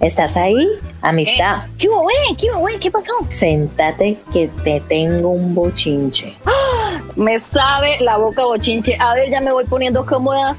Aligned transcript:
¿estás 0.00 0.36
ahí? 0.36 0.68
Amistad. 1.02 1.62
¿Qué 1.78 1.88
hubo, 1.88 2.02
güey? 2.02 2.16
¿Qué 2.38 2.50
hubo, 2.50 2.60
güey? 2.60 2.78
¿Qué 2.78 2.90
pasó? 2.90 3.12
Séntate 3.28 4.18
que 4.32 4.48
te 4.64 4.80
tengo 4.80 5.28
un 5.28 5.54
bochinche. 5.54 6.36
Me 7.16 7.38
sabe 7.38 7.98
la 8.00 8.16
boca 8.16 8.44
bochinche. 8.44 8.96
A 8.98 9.14
ver, 9.14 9.30
ya 9.30 9.40
me 9.40 9.52
voy 9.52 9.64
poniendo 9.64 10.04
cómoda. 10.04 10.56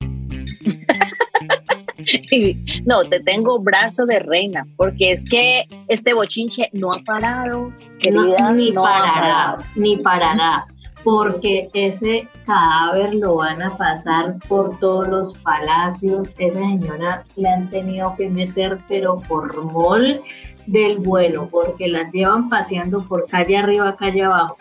no, 2.84 3.02
te 3.04 3.20
tengo 3.20 3.58
brazo 3.60 4.06
de 4.06 4.18
reina, 4.18 4.66
porque 4.76 5.12
es 5.12 5.24
que 5.24 5.66
este 5.88 6.14
bochinche 6.14 6.68
no 6.72 6.90
ha 6.90 7.04
parado, 7.04 7.72
querida. 8.00 8.36
No, 8.38 8.52
ni 8.52 8.70
no 8.70 8.86
ha 8.86 8.90
parará, 8.90 9.20
parado. 9.20 9.58
ni 9.76 9.96
parará, 9.98 10.66
porque 11.04 11.68
ese 11.74 12.28
cadáver 12.46 13.14
lo 13.14 13.36
van 13.36 13.62
a 13.62 13.76
pasar 13.76 14.36
por 14.48 14.78
todos 14.78 15.08
los 15.08 15.34
palacios. 15.38 16.28
Esa 16.38 16.58
señora 16.58 17.24
le 17.36 17.48
han 17.48 17.68
tenido 17.68 18.14
que 18.16 18.28
meter, 18.28 18.78
pero 18.88 19.20
por 19.28 19.62
mol 19.64 20.20
del 20.66 20.98
vuelo, 20.98 21.48
porque 21.50 21.88
la 21.88 22.08
llevan 22.10 22.48
paseando 22.48 23.02
por 23.02 23.26
calle 23.28 23.56
arriba, 23.56 23.96
calle 23.96 24.22
abajo. 24.22 24.56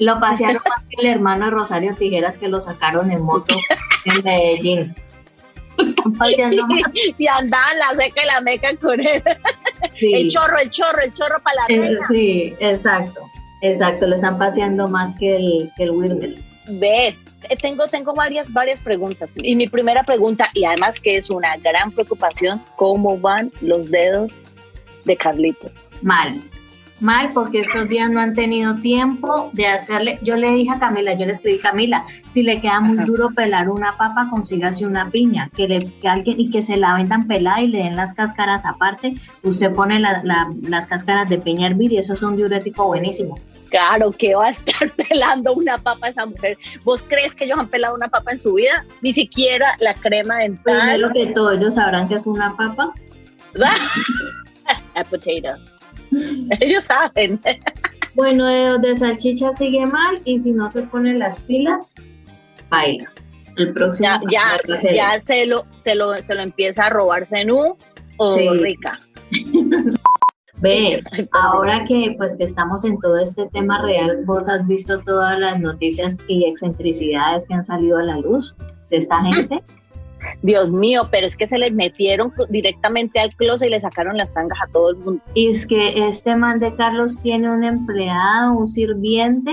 Lo 0.00 0.18
pasearon 0.18 0.62
más 0.68 0.84
que 0.88 0.96
el 0.98 1.06
hermano 1.06 1.44
de 1.46 1.50
Rosario 1.52 1.94
Tijeras 1.94 2.36
que 2.38 2.48
lo 2.48 2.60
sacaron 2.60 3.10
en 3.12 3.22
moto 3.22 3.54
en 4.04 4.24
Medellín. 4.24 4.94
Están 5.78 6.12
paseando 6.12 6.66
más. 6.68 6.82
y 7.18 7.26
andaban 7.26 7.78
la 7.78 7.94
seca 7.94 8.22
y 8.22 8.26
la 8.26 8.40
meca 8.40 8.76
con 8.76 9.00
él. 9.00 9.22
Sí. 9.94 10.12
El 10.14 10.30
chorro, 10.30 10.58
el 10.58 10.70
chorro, 10.70 11.00
el 11.02 11.12
chorro 11.12 11.36
para 11.42 11.56
la 11.68 11.74
Eh, 11.74 11.78
reina. 11.80 12.06
Sí, 12.08 12.54
exacto, 12.60 13.20
exacto, 13.70 14.06
lo 14.06 14.16
están 14.16 14.38
paseando 14.38 14.88
más 14.88 15.14
que 15.16 15.36
el, 15.36 15.70
que 15.76 15.84
el 15.84 15.90
Wilmer. 15.90 16.34
Ve, 16.66 17.08
eh, 17.08 17.56
tengo, 17.60 17.86
tengo 17.86 18.14
varias, 18.14 18.52
varias 18.52 18.80
preguntas. 18.80 19.36
Y 19.42 19.54
mi 19.56 19.66
primera 19.68 20.02
pregunta, 20.02 20.46
y 20.54 20.64
además 20.64 21.00
que 21.00 21.16
es 21.16 21.30
una 21.30 21.56
gran 21.56 21.90
preocupación, 21.92 22.62
¿cómo 22.76 23.18
van 23.18 23.52
los 23.60 23.90
dedos 23.90 24.40
de 25.04 25.16
Carlito? 25.16 25.68
Mal, 26.02 26.40
mal 27.00 27.32
porque 27.34 27.60
estos 27.60 27.88
días 27.88 28.10
no 28.10 28.20
han 28.20 28.34
tenido 28.34 28.76
tiempo 28.76 29.50
de 29.52 29.66
hacerle, 29.66 30.18
yo 30.22 30.36
le 30.36 30.50
dije 30.52 30.70
a 30.70 30.78
Camila, 30.78 31.12
yo 31.14 31.26
le 31.26 31.32
escribí 31.32 31.58
Camila, 31.58 32.04
si 32.32 32.42
le 32.42 32.60
queda 32.60 32.80
muy 32.80 32.96
Ajá. 32.98 33.06
duro 33.06 33.30
pelar 33.30 33.68
una 33.68 33.92
papa, 33.92 34.28
consígase 34.30 34.86
una 34.86 35.10
piña, 35.10 35.50
que, 35.56 35.68
le, 35.68 35.78
que 35.80 36.08
alguien 36.08 36.40
y 36.40 36.50
que 36.50 36.62
se 36.62 36.76
la 36.76 36.94
vendan 36.94 37.26
pelada 37.26 37.60
y 37.60 37.68
le 37.68 37.78
den 37.78 37.96
las 37.96 38.14
cáscaras 38.14 38.64
aparte, 38.64 39.14
usted 39.42 39.72
pone 39.72 39.98
la- 39.98 40.22
la- 40.22 40.50
las 40.62 40.86
cáscaras 40.86 41.28
de 41.28 41.38
piña 41.38 41.66
hervir 41.66 41.92
y 41.92 41.98
eso 41.98 42.14
es 42.14 42.22
un 42.22 42.36
diurético 42.36 42.86
buenísimo. 42.86 43.38
Claro 43.70 44.10
que 44.12 44.34
va 44.36 44.46
a 44.46 44.50
estar 44.50 44.88
pelando 45.08 45.52
una 45.52 45.78
papa 45.78 46.08
esa 46.08 46.24
mujer. 46.26 46.56
¿Vos 46.84 47.02
crees 47.02 47.34
que 47.34 47.44
ellos 47.44 47.58
han 47.58 47.68
pelado 47.68 47.94
una 47.96 48.08
papa 48.08 48.30
en 48.30 48.38
su 48.38 48.54
vida? 48.54 48.84
Ni 49.02 49.12
siquiera 49.12 49.74
la 49.80 49.94
crema 49.94 50.36
dental. 50.36 50.78
Primero 50.78 51.10
que 51.12 51.26
todo, 51.34 51.50
ellos 51.52 51.74
sabrán 51.74 52.06
que 52.08 52.14
es 52.14 52.26
una 52.26 52.56
papa. 52.56 52.92
A 54.94 55.02
potato. 55.04 55.58
Ellos 56.60 56.84
saben. 56.84 57.40
Bueno, 58.14 58.46
de, 58.46 58.78
de 58.78 58.96
salchicha 58.96 59.52
sigue 59.54 59.86
mal 59.86 60.20
y 60.24 60.40
si 60.40 60.52
no 60.52 60.70
se 60.70 60.82
ponen 60.82 61.18
las 61.18 61.40
pilas, 61.40 61.94
baila. 62.68 63.10
El 63.56 63.72
próximo 63.72 64.08
Ya, 64.30 64.56
ya, 64.92 65.18
se 65.18 65.46
lo, 65.46 65.64
se 65.74 65.94
lo, 65.94 66.16
se 66.16 66.34
lo 66.34 66.42
empieza 66.42 66.86
a 66.86 66.90
robar 66.90 67.24
Zenú 67.24 67.76
o 68.16 68.36
Sí. 68.36 68.48
Rica. 68.48 68.98
Ve, 70.60 71.02
ahora 71.32 71.84
que 71.86 72.14
pues 72.16 72.36
que 72.36 72.44
estamos 72.44 72.84
en 72.84 72.98
todo 73.00 73.18
este 73.18 73.46
tema 73.48 73.82
real, 73.82 74.24
vos 74.24 74.48
has 74.48 74.66
visto 74.66 75.00
todas 75.02 75.38
las 75.38 75.60
noticias 75.60 76.24
y 76.28 76.48
excentricidades 76.48 77.46
que 77.46 77.54
han 77.54 77.64
salido 77.64 77.98
a 77.98 78.02
la 78.04 78.18
luz 78.18 78.56
de 78.88 78.96
esta 78.96 79.20
gente. 79.22 79.60
Dios 80.42 80.70
mío, 80.70 81.08
pero 81.10 81.26
es 81.26 81.36
que 81.36 81.46
se 81.46 81.58
les 81.58 81.72
metieron 81.72 82.32
directamente 82.48 83.20
al 83.20 83.30
closet 83.34 83.68
y 83.68 83.70
le 83.70 83.80
sacaron 83.80 84.16
las 84.16 84.32
tangas 84.32 84.58
a 84.62 84.72
todo 84.72 84.90
el 84.90 84.96
mundo. 84.96 85.22
Y 85.34 85.48
es 85.48 85.66
que 85.66 86.06
este 86.06 86.36
man 86.36 86.58
de 86.58 86.74
Carlos 86.74 87.20
tiene 87.20 87.50
un 87.50 87.64
empleado, 87.64 88.52
un 88.52 88.68
sirviente, 88.68 89.52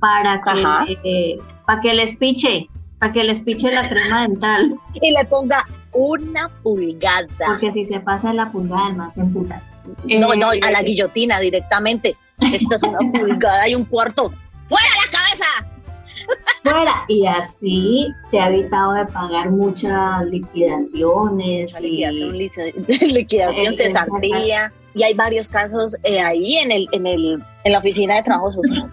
para 0.00 0.40
que, 0.40 0.98
eh, 1.04 1.38
para 1.66 1.80
que 1.80 1.94
les 1.94 2.16
piche, 2.16 2.68
para 2.98 3.12
que 3.12 3.24
les 3.24 3.40
piche 3.40 3.72
la 3.72 3.88
crema 3.88 4.22
dental. 4.22 4.74
Y 5.00 5.12
le 5.12 5.24
ponga 5.24 5.64
una 5.92 6.48
pulgada. 6.62 7.26
Porque 7.46 7.72
si 7.72 7.84
se 7.84 8.00
pasa 8.00 8.32
la 8.32 8.50
pulgada, 8.50 8.88
el 8.88 8.96
man 8.96 9.12
se 9.14 9.20
emputa. 9.20 9.62
No, 10.06 10.34
no, 10.34 10.52
Eh, 10.52 10.60
a 10.62 10.70
la 10.70 10.82
guillotina 10.82 11.40
directamente. 11.40 12.14
Esta 12.40 12.76
es 12.76 12.82
una 12.82 12.98
pulgada 13.12 13.68
y 13.68 13.74
un 13.74 13.84
cuarto. 13.84 14.32
Y 17.08 17.26
así 17.26 18.08
se 18.30 18.40
ha 18.40 18.48
evitado 18.48 18.92
de 18.92 19.04
pagar 19.06 19.50
muchas 19.50 20.24
liquidaciones. 20.26 21.70
Esa 21.70 21.80
y- 21.80 21.90
liquidación, 21.90 22.38
liquidación, 23.14 23.76
cesantía. 23.76 24.72
Y 24.94 25.02
hay 25.02 25.14
varios 25.14 25.48
casos 25.48 25.96
eh, 26.02 26.20
ahí 26.20 26.56
en 26.56 26.72
el, 26.72 26.88
en 26.92 27.06
el, 27.06 27.42
en 27.64 27.72
la 27.72 27.78
oficina 27.78 28.16
de 28.16 28.22
trabajo 28.22 28.52
social. 28.52 28.90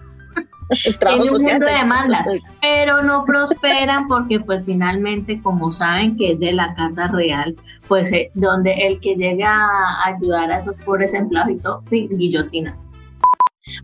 Tiene 0.98 1.30
un 1.30 1.42
mundo 1.42 1.64
de 1.64 1.72
demandas. 1.72 2.26
pero 2.60 3.00
no 3.00 3.24
prosperan 3.24 4.08
porque 4.08 4.40
pues 4.40 4.64
finalmente 4.66 5.40
como 5.40 5.70
saben 5.70 6.16
que 6.16 6.32
es 6.32 6.40
de 6.40 6.52
la 6.52 6.74
casa 6.74 7.06
real 7.06 7.54
pues 7.86 8.12
eh, 8.12 8.32
donde 8.34 8.72
el 8.72 8.98
que 8.98 9.14
llega 9.14 9.48
a 9.48 10.06
ayudar 10.06 10.50
a 10.50 10.58
esos 10.58 10.76
pobres 10.80 11.14
empleados 11.14 11.52
y 11.52 11.58
todo 11.60 11.82
guillotina 11.88 12.76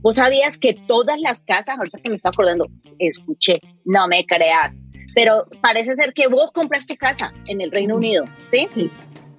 Vos 0.02 0.16
sabías 0.16 0.58
que 0.58 0.74
todas 0.74 1.18
las 1.20 1.42
casas, 1.42 1.78
ahorita 1.78 1.98
que 2.00 2.10
me 2.10 2.16
estoy 2.16 2.28
acordando, 2.30 2.66
escuché, 2.98 3.54
no 3.84 4.06
me 4.08 4.26
creas, 4.26 4.78
pero 5.14 5.46
parece 5.60 5.94
ser 5.94 6.12
que 6.12 6.26
vos 6.28 6.50
compras 6.52 6.86
tu 6.86 6.96
casa 6.96 7.32
en 7.46 7.60
el 7.60 7.70
Reino 7.70 7.96
Unido, 7.96 8.24
¿sí? 8.46 8.66
Sí. 8.74 8.90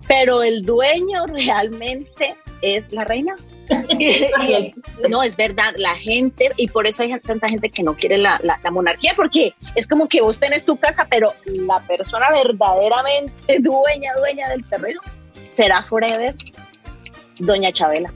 Pero 0.08 0.42
el 0.44 0.64
dueño 0.66 1.26
realmente 1.28 2.36
es 2.62 2.92
la 2.92 3.04
reina. 3.06 3.36
No, 5.10 5.24
es 5.24 5.36
verdad, 5.36 5.74
la 5.78 5.96
gente, 5.96 6.52
y 6.58 6.68
por 6.68 6.86
eso 6.88 7.04
hay 7.04 7.18
tanta 7.22 7.48
gente 7.48 7.70
que 7.70 7.84
no 7.84 7.96
quiere 7.96 8.18
la, 8.18 8.40
la- 8.44 8.60
la 8.64 8.72
monarquía, 8.72 9.14
porque 9.16 9.54
es 9.76 9.88
como 9.88 10.08
que 10.08 10.22
vos 10.22 10.40
tenés 10.40 10.66
tu 10.66 10.78
casa, 10.78 11.08
pero 11.10 11.34
la 11.46 11.80
persona 11.80 12.28
verdaderamente 12.32 13.58
dueña, 13.60 14.14
dueña 14.18 14.50
del 14.50 14.64
terreno, 14.66 15.00
será 15.52 15.82
forever 15.84 16.36
Doña 17.40 17.72
Chabela. 17.72 18.14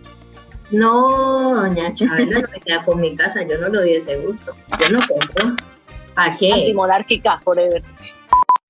No 0.71 1.55
doña 1.55 1.93
Chabela 1.93 2.41
no 2.41 2.47
me 2.51 2.59
queda 2.59 2.83
con 2.83 2.99
mi 2.99 3.15
casa 3.15 3.41
yo 3.47 3.57
no 3.57 3.69
lo 3.69 3.81
di 3.81 3.93
ese 3.93 4.17
gusto 4.17 4.53
yo 4.79 4.89
no 4.89 4.99
compro 5.07 5.55
¿para 6.15 6.35
qué? 6.37 6.51
antimonárquica 6.51 7.39
forever. 7.39 7.83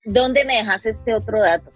¿Dónde 0.05 0.45
me 0.45 0.55
dejas 0.57 0.85
este 0.85 1.13
otro 1.13 1.41
dato? 1.41 1.69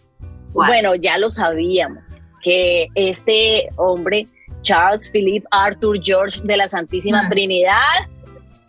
¿Cuál? 0.54 0.68
Bueno, 0.68 0.96
ya 0.96 1.18
lo 1.18 1.31
sabíamos, 1.31 2.16
que 2.44 2.88
este 2.96 3.68
hombre, 3.78 4.26
Charles 4.62 5.10
Philip 5.12 5.46
Arthur 5.52 6.00
George 6.02 6.42
de 6.44 6.58
la 6.58 6.68
Santísima 6.68 7.22
Ah. 7.26 7.30
Trinidad, 7.30 8.10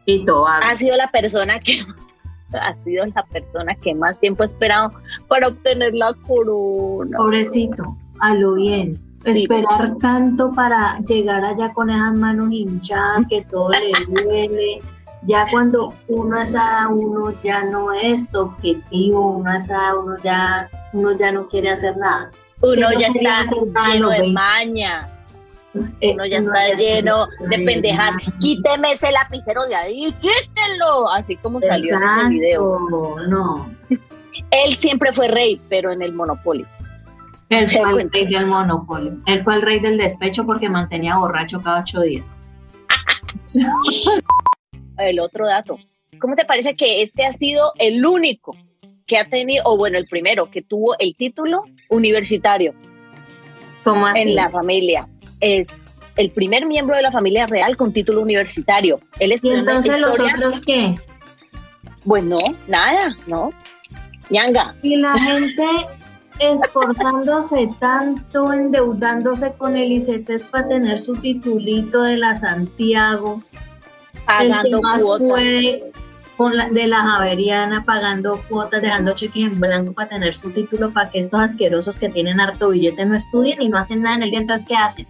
y 0.05 0.25
Tobago 0.25 0.65
ha 0.65 0.75
sido 0.77 0.97
la 0.97 1.11
persona 1.11 1.59
que 1.61 1.85
ha 2.61 2.73
sido 2.73 3.05
la 3.07 3.25
persona 3.27 3.75
que 3.76 3.94
más 3.94 4.19
tiempo 4.21 4.43
ha 4.43 4.47
esperado 4.47 4.93
para 5.29 5.49
obtener 5.49 5.94
la 5.94 6.12
corona. 6.26 7.17
pobrecito 7.19 7.85
a 8.21 8.35
lo 8.35 8.55
bien 8.55 8.97
Sí. 9.23 9.43
esperar 9.43 9.97
tanto 10.01 10.53
para 10.53 10.99
llegar 11.01 11.45
allá 11.45 11.73
con 11.73 11.91
esas 11.91 12.15
manos 12.15 12.53
hinchadas 12.53 13.27
que 13.29 13.43
todo 13.43 13.71
le 13.71 13.93
duele 14.09 14.81
ya 15.25 15.47
cuando 15.51 15.95
uno 16.09 16.41
es 16.41 16.55
a 16.55 16.89
uno 16.89 17.33
ya 17.45 17.63
no 17.65 17.93
es 17.93 18.35
objetivo 18.35 19.37
uno 19.37 19.55
es 19.55 19.71
a 19.71 19.95
uno 19.97 20.17
ya 20.23 20.69
uno 20.93 21.13
ya 21.17 21.31
no 21.33 21.47
quiere 21.47 21.71
hacer 21.71 21.97
nada 21.97 22.31
Uno 22.61 22.91
no 22.91 22.99
ya 22.99 23.07
está 23.09 23.45
lleno 23.89 24.09
de 24.11 24.19
20. 24.21 24.33
mañas. 24.33 25.09
Pues, 25.73 25.97
eh, 26.01 26.13
Uno 26.13 26.27
ya 26.27 26.39
uno 26.41 26.53
está 26.55 26.77
lleno 26.77 27.29
de 27.49 27.59
pendejas. 27.61 28.15
Quíteme 28.41 28.93
ese 28.93 29.11
lapicero 29.11 29.65
de 29.67 29.75
ahí, 29.75 30.13
quítenlo. 30.21 31.09
Así 31.11 31.37
como 31.37 31.61
salió 31.63 31.97
en 31.97 32.03
ese 32.03 32.29
video. 32.29 32.79
No 33.27 33.71
Él 34.51 34.75
siempre 34.75 35.13
fue 35.15 35.29
rey, 35.29 35.61
pero 35.71 35.91
en 35.91 36.03
el 36.03 36.13
monopolio. 36.13 36.67
Él 37.58 37.66
fue 37.66 37.81
el 37.81 37.90
cuenta. 37.93 38.19
rey 38.19 38.26
del 38.26 38.46
monopolio 38.46 39.16
él 39.26 39.44
fue 39.44 39.54
el 39.54 39.62
rey 39.62 39.81
del 39.81 39.99
despecho 39.99 40.44
porque 40.44 40.69
mantenía 40.69 41.16
borracho 41.16 41.60
cada 41.60 41.81
ocho 41.81 42.00
días 42.00 42.43
El 44.99 45.20
otro 45.20 45.46
dato. 45.46 45.78
¿Cómo 46.19 46.34
te 46.34 46.44
parece 46.44 46.76
que 46.76 47.02
este 47.02 47.25
ha 47.25 47.32
sido 47.32 47.72
el 47.78 48.04
único 48.04 48.56
que 49.06 49.16
ha 49.16 49.28
tenido, 49.28 49.64
o 49.66 49.76
bueno, 49.76 49.99
el 49.99 50.06
primero 50.06 50.50
que 50.50 50.62
tuvo 50.62 50.94
el 50.99 51.16
título 51.16 51.64
universitario? 51.88 52.75
¿Cómo 53.82 54.06
así? 54.06 54.20
en 54.20 54.34
la 54.34 54.49
familia. 54.50 55.08
Es 55.40 55.78
el 56.16 56.31
primer 56.31 56.66
miembro 56.66 56.94
de 56.94 57.02
la 57.02 57.10
familia 57.10 57.46
real 57.46 57.76
con 57.76 57.93
título 57.93 58.20
universitario. 58.20 59.00
Él 59.19 59.31
¿Y 59.31 59.34
estudió 59.34 59.56
entonces 59.58 60.00
los 60.00 60.10
historia. 60.10 60.34
otros 60.37 60.62
qué? 60.64 60.94
Pues 62.04 62.22
no, 62.22 62.38
nada, 62.69 63.16
no. 63.28 63.50
Ñanga. 64.31 64.75
Y 64.82 64.96
la 64.96 65.14
gente 65.19 65.64
esforzándose 66.43 67.71
tanto, 67.79 68.53
endeudándose 68.53 69.53
con 69.53 69.77
el 69.77 69.93
ICETES 69.93 70.44
para 70.47 70.69
tener 70.69 71.00
su 71.00 71.17
titulito 71.17 72.03
de 72.03 72.17
la 72.17 72.37
Santiago, 72.37 73.43
el 74.12 74.12
que 74.12 74.25
Pagando 74.25 74.83
más 74.83 75.03
cuotas. 75.03 75.29
puede 75.29 75.93
con 76.37 76.56
la, 76.56 76.69
de 76.69 76.87
la 76.87 77.03
Javeriana, 77.03 77.85
pagando 77.85 78.41
cuotas, 78.49 78.83
dejando 78.83 79.15
cheques 79.15 79.44
en 79.44 79.61
blanco 79.61 79.93
para 79.93 80.09
tener 80.09 80.35
su 80.35 80.50
título, 80.50 80.91
para 80.91 81.11
que 81.11 81.21
estos 81.21 81.41
asquerosos 81.41 81.99
que 81.99 82.09
tienen 82.09 82.41
harto 82.41 82.71
billete 82.71 83.05
no 83.05 83.15
estudien 83.15 83.62
y 83.62 83.69
no 83.69 83.79
hacen 83.79 84.03
nada 84.03 84.17
en 84.17 84.23
el 84.25 84.31
día. 84.31 84.41
Entonces, 84.41 84.67
¿qué 84.67 84.75
hacen? 84.75 85.06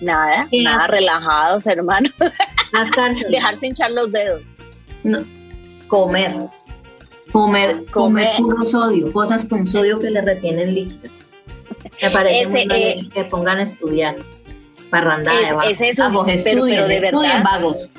Nada, 0.00 0.46
¿Qué 0.50 0.62
nada, 0.62 0.86
relajados, 0.88 1.66
hermano. 1.66 2.08
Dejarse 3.30 3.66
hinchar 3.66 3.92
los 3.92 4.12
dedos. 4.12 4.42
No. 5.04 5.20
Comer. 5.88 6.36
Comer, 7.40 7.84
comer 7.92 8.30
Comer. 8.30 8.36
puro 8.38 8.64
sodio, 8.64 9.12
cosas 9.12 9.46
con 9.46 9.66
sodio 9.66 9.98
que 9.98 10.10
le 10.10 10.22
retienen 10.22 10.74
líquidos. 10.74 11.28
Me 12.02 12.10
parece 12.10 12.42
Ese, 12.42 12.66
muy 12.66 12.76
eh, 12.76 13.08
que 13.12 13.24
pongan 13.24 13.58
a 13.58 13.62
estudiar. 13.64 14.16
Parrandada 14.88 15.38
Es- 15.40 15.48
de 15.50 15.54
vagos. 15.54 15.72
es 15.72 15.80
eso, 15.82 16.02
Vagos, 16.04 16.24
pero- 16.26 16.36
estudien, 16.38 16.76
pero 16.76 16.88
de 16.88 16.94
estudien, 16.96 17.32
verdad. 17.32 17.44
vagos. 17.44 17.92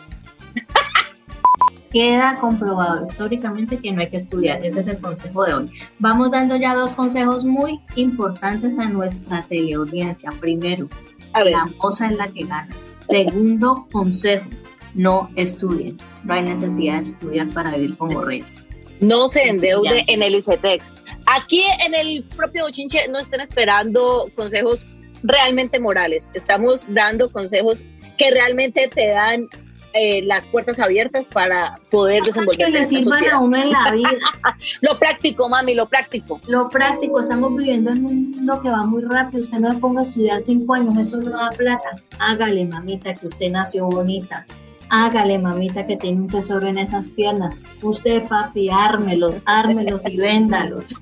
Queda 1.92 2.36
comprobado 2.42 3.04
históricamente 3.04 3.78
que 3.78 3.92
no 3.92 4.02
hay 4.02 4.10
que 4.10 4.18
estudiar. 4.18 4.64
Ese 4.66 4.80
es 4.82 4.88
el 4.88 4.98
consejo 5.00 5.46
de 5.46 5.54
hoy. 5.54 5.72
Vamos 6.00 6.32
dando 6.32 6.56
ya 6.58 6.76
dos 6.76 6.94
consejos 6.94 7.46
muy 7.46 7.80
importantes 7.96 8.78
a 8.78 8.90
nuestra 8.90 9.44
teleaudiencia. 9.44 10.32
Primero, 10.40 10.90
A 11.34 11.44
ver, 11.44 11.54
la 11.54 11.66
moza 11.82 12.08
es 12.08 12.18
la 12.18 12.28
que 12.28 12.44
gana. 12.46 12.70
Segundo 13.10 13.88
consejo, 13.92 14.50
no 14.96 15.30
estudien. 15.36 15.96
No 16.24 16.34
hay 16.34 16.42
necesidad 16.44 16.96
de 16.96 17.02
estudiar 17.02 17.48
para 17.50 17.76
vivir 17.76 17.96
como 17.98 18.22
reyes. 18.22 18.67
No 19.00 19.30
se 19.30 19.44
endeude 19.44 20.04
en 20.08 20.24
el 20.24 20.36
ICETEC. 20.36 20.84
Aquí 21.26 21.64
en 21.86 21.94
el 21.94 22.24
propio 22.36 22.64
Bochinche 22.64 23.08
no 23.10 23.20
estén 23.20 23.42
esperando 23.42 24.32
consejos 24.36 24.86
realmente 25.24 25.80
morales. 25.80 26.30
Estamos 26.34 26.88
dando 26.90 27.30
consejos 27.30 27.84
que 28.18 28.32
realmente 28.32 28.88
te 28.88 29.10
dan 29.10 29.48
eh, 29.94 30.22
las 30.22 30.46
puertas 30.46 30.80
abiertas 30.80 31.28
para 31.28 31.80
poder 31.90 32.20
Cosas 32.20 32.46
que 32.56 32.66
desenvolverte 32.66 32.66
en 32.66 32.74
le 32.74 32.80
a 32.80 33.02
sociedad. 33.02 33.42
uno 33.42 33.58
en 33.58 33.72
la 33.72 33.92
vida. 33.92 34.10
Lo 34.82 35.00
práctico, 35.00 35.50
mami, 35.50 35.74
lo 35.74 35.88
práctico. 35.88 36.40
Lo 36.48 36.70
práctico, 36.70 37.20
estamos 37.20 37.56
viviendo 37.56 37.92
en 37.92 38.06
un 38.06 38.32
mundo 38.32 38.62
que 38.62 38.70
va 38.70 38.86
muy 38.86 39.02
rápido. 39.04 39.42
Usted 39.42 39.58
no 39.58 39.70
me 39.70 39.80
ponga 39.80 40.02
a 40.02 40.04
estudiar 40.04 40.42
cinco 40.42 40.76
años, 40.76 40.96
eso 40.98 41.18
no 41.18 41.32
da 41.32 41.50
plata. 41.50 41.90
Hágale, 42.20 42.66
mamita, 42.66 43.16
que 43.16 43.26
usted 43.26 43.50
nació 43.50 43.88
bonita. 43.88 44.46
Hágale, 44.90 45.38
mamita, 45.38 45.86
que 45.86 45.98
tiene 45.98 46.22
un 46.22 46.28
tesoro 46.28 46.68
en 46.68 46.78
esas 46.78 47.12
piernas. 47.12 47.56
Usted, 47.82 48.28
papi, 48.28 48.70
ármelos, 48.70 49.36
ármelos 49.46 50.02
y 50.06 50.18
véndalos. 50.18 51.02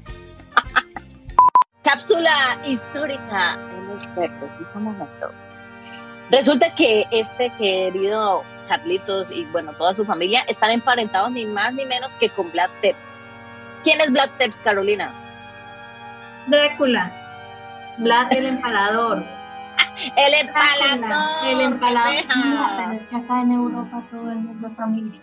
Cápsula 1.83 2.59
histórica 2.65 3.59
somos 4.71 4.95
nosotros. 4.97 5.31
Resulta 6.31 6.73
que 6.73 7.05
este 7.11 7.51
querido 7.57 8.43
Carlitos 8.67 9.31
y 9.31 9.45
bueno, 9.45 9.73
toda 9.73 9.93
su 9.93 10.05
familia 10.05 10.43
están 10.47 10.71
emparentados 10.71 11.31
ni 11.31 11.45
más 11.45 11.73
ni 11.73 11.85
menos 11.85 12.15
que 12.15 12.29
con 12.29 12.51
Vlad 12.51 12.69
Tepes. 12.81 13.23
¿Quién 13.83 14.01
es 14.01 14.11
Vlad 14.11 14.31
Tepes, 14.39 14.59
Carolina? 14.61 15.13
Drácula, 16.47 17.11
Vlad 17.99 18.33
el 18.33 18.45
empalador. 18.47 19.23
El 20.15 20.33
empalador. 20.33 21.47
El 21.47 21.61
empalador. 21.61 22.23
pero 22.77 22.91
es 22.91 23.07
que 23.07 23.15
acá 23.15 23.41
en 23.41 23.51
Europa 23.51 24.03
todo 24.11 24.31
el 24.31 24.39
mundo 24.39 24.67
es 24.67 24.75
familia. 24.75 25.21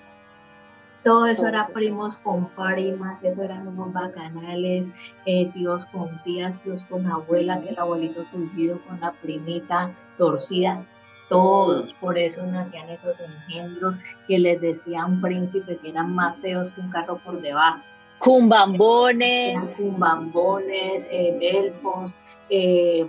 Todo 1.03 1.27
eso 1.27 1.49
era 1.49 1.67
primos 1.67 2.19
con 2.19 2.49
primas, 2.51 3.19
eso 3.25 3.43
eran 3.43 3.67
unos 3.67 3.93
bacanales, 3.93 4.93
eh, 5.27 5.51
tíos 5.53 5.85
con 5.87 6.23
tías, 6.23 6.63
tíos 6.63 6.85
con 6.85 7.07
abuela, 7.07 7.61
que 7.61 7.71
el 7.71 7.79
abuelito 7.79 8.25
tullido 8.31 8.81
con 8.87 9.01
la 9.01 9.11
primita 9.11 9.91
torcida. 10.17 10.85
Todos, 11.29 11.93
por 11.95 12.19
eso 12.19 12.47
nacían 12.47 12.89
esos 12.91 13.17
engendros 13.19 13.99
que 14.29 14.39
les 14.39 14.61
decían 14.61 15.21
príncipes 15.21 15.79
y 15.83 15.89
eran 15.89 16.15
más 16.15 16.37
feos 16.37 16.73
que 16.73 16.83
un 16.83 16.91
carro 16.91 17.17
por 17.19 17.41
debajo. 17.41 17.81
Cumbambones. 18.19 19.77
cumbambones, 19.79 21.09
eh, 21.11 21.37
elfos, 21.41 22.17
eh, 22.49 23.07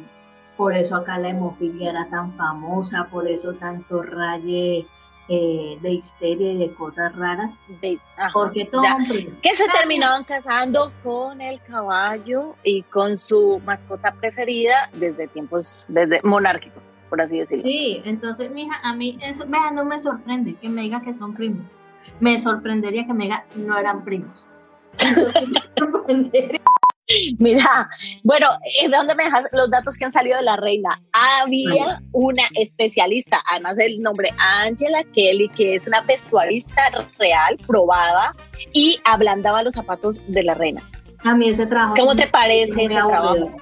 por 0.63 0.73
eso 0.77 0.95
acá 0.95 1.17
la 1.17 1.27
hemofilia 1.27 1.89
era 1.89 2.07
tan 2.09 2.31
famosa, 2.37 3.05
por 3.11 3.27
eso 3.27 3.51
tanto 3.55 4.01
raye 4.01 4.85
eh, 5.27 5.77
de 5.81 5.89
histeria 5.91 6.53
y 6.53 6.57
de 6.57 6.73
cosas 6.73 7.13
raras, 7.17 7.53
de- 7.81 7.99
ajá, 8.15 8.29
porque 8.33 8.63
todo 8.63 8.81
ya. 8.83 8.95
que 9.41 9.55
se 9.55 9.67
terminaban 9.67 10.23
casando 10.23 10.93
con 11.03 11.41
el 11.41 11.59
caballo 11.63 12.55
y 12.63 12.83
con 12.83 13.17
su 13.17 13.61
mascota 13.65 14.13
preferida 14.13 14.89
desde 14.93 15.27
tiempos 15.27 15.83
desde 15.89 16.21
monárquicos, 16.23 16.81
por 17.09 17.19
así 17.19 17.39
decirlo. 17.39 17.65
Sí, 17.65 18.01
entonces, 18.05 18.49
mija, 18.49 18.79
a 18.83 18.93
mí 18.95 19.17
eso, 19.21 19.43
vea, 19.45 19.69
no 19.71 19.83
me 19.83 19.99
sorprende 19.99 20.55
que 20.55 20.69
me 20.69 20.83
diga 20.83 21.01
que 21.01 21.13
son 21.13 21.33
primos. 21.33 21.65
Me 22.21 22.37
sorprendería 22.37 23.05
que 23.05 23.13
me 23.13 23.25
diga 23.25 23.43
no 23.57 23.77
eran 23.77 24.05
primos. 24.05 24.47
Eso 24.97 25.27
me 25.45 25.59
sorprendería. 25.77 26.61
Mira, 27.39 27.89
bueno, 28.23 28.47
¿en 28.81 28.91
dónde 28.91 29.15
me 29.15 29.25
dejas 29.25 29.45
los 29.51 29.69
datos 29.69 29.97
que 29.97 30.05
han 30.05 30.11
salido 30.11 30.37
de 30.37 30.43
la 30.43 30.55
reina? 30.55 31.01
Había 31.11 32.01
una 32.11 32.43
especialista, 32.55 33.41
además 33.49 33.79
el 33.79 34.01
nombre 34.01 34.29
Angela 34.37 35.03
Kelly, 35.13 35.49
que 35.49 35.75
es 35.75 35.87
una 35.87 36.01
vestuarista 36.01 36.81
real, 37.17 37.57
probada, 37.67 38.35
y 38.71 38.99
ablandaba 39.03 39.63
los 39.63 39.73
zapatos 39.73 40.21
de 40.27 40.43
la 40.43 40.53
reina. 40.53 40.81
A 41.23 41.35
mí 41.35 41.49
ese 41.49 41.65
trabajo. 41.65 41.95
¿Cómo 41.97 42.15
te 42.15 42.27
parece 42.27 42.83
ese 42.83 42.97
aburrido. 42.97 43.45
trabajo? 43.45 43.57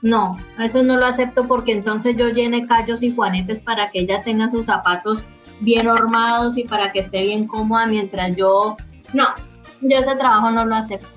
No, 0.00 0.36
eso 0.60 0.82
no 0.82 0.96
lo 0.96 1.06
acepto 1.06 1.48
porque 1.48 1.72
entonces 1.72 2.16
yo 2.16 2.28
llene 2.28 2.66
callos 2.66 3.02
y 3.02 3.14
juanetes 3.14 3.60
para 3.60 3.90
que 3.90 4.00
ella 4.00 4.22
tenga 4.22 4.48
sus 4.48 4.66
zapatos 4.66 5.26
bien 5.60 5.88
hormados 5.88 6.56
y 6.56 6.64
para 6.64 6.92
que 6.92 7.00
esté 7.00 7.22
bien 7.22 7.46
cómoda 7.46 7.86
mientras 7.86 8.36
yo... 8.36 8.76
No, 9.12 9.28
yo 9.80 9.98
ese 9.98 10.14
trabajo 10.14 10.50
no 10.50 10.64
lo 10.64 10.76
acepto. 10.76 11.08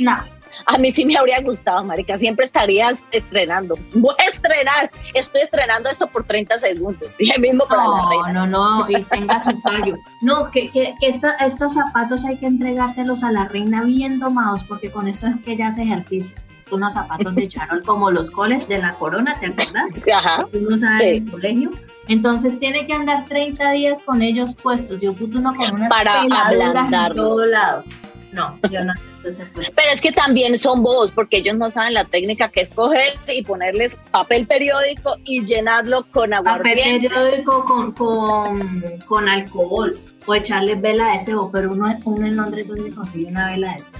No. 0.00 0.16
A 0.64 0.78
mí 0.78 0.90
sí 0.90 1.04
me 1.04 1.16
habría 1.16 1.40
gustado, 1.42 1.84
marica. 1.84 2.16
Siempre 2.18 2.44
estarías 2.44 3.04
estrenando. 3.10 3.74
Voy 3.94 4.14
a 4.18 4.24
estrenar. 4.30 4.90
Estoy 5.14 5.42
estrenando 5.42 5.88
esto 5.90 6.06
por 6.06 6.24
30 6.24 6.58
segundos. 6.58 7.10
Y 7.18 7.30
el 7.30 7.40
mismo 7.40 7.64
para 7.66 7.82
la 7.82 7.88
No, 7.88 8.08
reina. 8.08 8.32
no, 8.32 8.46
no, 8.46 8.90
y 8.90 9.02
tenga 9.04 9.38
su 9.38 9.60
callo. 9.60 9.96
No, 10.22 10.50
que, 10.50 10.68
que, 10.70 10.94
que 11.00 11.08
esta- 11.08 11.34
estos 11.36 11.74
zapatos 11.74 12.24
hay 12.24 12.38
que 12.38 12.46
entregárselos 12.46 13.22
a 13.22 13.30
la 13.32 13.44
reina 13.46 13.82
bien 13.82 14.18
domados, 14.18 14.64
porque 14.64 14.90
con 14.90 15.08
esto 15.08 15.26
es 15.26 15.42
que 15.42 15.52
ella 15.52 15.68
hace 15.68 15.82
ejercicio. 15.82 16.34
Unos 16.72 16.94
zapatos 16.94 17.32
de 17.36 17.46
charol 17.46 17.84
como 17.84 18.10
los 18.10 18.28
college 18.30 18.66
de 18.66 18.78
la 18.78 18.94
corona, 18.94 19.36
¿te 19.38 19.46
acuerdas? 19.46 19.84
Ajá. 20.14 20.46
Que 20.50 20.58
uno 20.58 20.76
sabe 20.76 20.98
Sí. 20.98 21.06
el 21.24 21.30
colegio. 21.30 21.70
Entonces 22.08 22.58
tiene 22.58 22.86
que 22.86 22.92
andar 22.92 23.24
30 23.24 23.70
días 23.72 24.02
con 24.02 24.20
ellos 24.22 24.54
puestos. 24.54 25.00
Yo 25.00 25.12
puto 25.12 25.38
uno 25.38 25.54
con 25.54 25.74
unas 25.74 25.88
Para 25.88 26.22
ablandarlo. 26.22 27.14
todo 27.14 27.44
lado. 27.46 27.84
No, 28.32 28.58
yo 28.70 28.84
no 28.84 28.92
acepto 28.92 29.28
ese 29.28 29.46
puesto. 29.46 29.72
Pero 29.76 29.92
es 29.92 30.00
que 30.00 30.12
también 30.12 30.58
son 30.58 30.82
bobos 30.82 31.10
porque 31.10 31.38
ellos 31.38 31.56
no 31.56 31.70
saben 31.70 31.94
la 31.94 32.04
técnica 32.04 32.48
que 32.50 32.60
es 32.60 32.70
coger 32.70 33.14
y 33.28 33.42
ponerles 33.42 33.96
papel 34.10 34.46
periódico 34.46 35.16
y 35.24 35.44
llenarlo 35.44 36.04
con 36.04 36.30
Papel 36.30 36.34
aguardiente. 36.34 37.08
periódico 37.08 37.64
con, 37.64 37.92
con, 37.92 38.98
con 39.06 39.28
alcohol 39.28 39.96
o 40.26 40.34
echarle 40.34 40.74
vela 40.74 41.12
de 41.12 41.20
cebo, 41.20 41.50
pero 41.50 41.72
uno, 41.72 41.98
uno 42.04 42.26
en 42.26 42.36
Londres 42.36 42.66
donde 42.66 42.90
consigue 42.90 43.26
una 43.26 43.50
vela 43.50 43.72
de 43.72 43.78
cebo. 43.78 43.98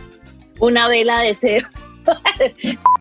Una 0.60 0.88
vela 0.88 1.20
de 1.20 1.34
cebo. 1.34 1.68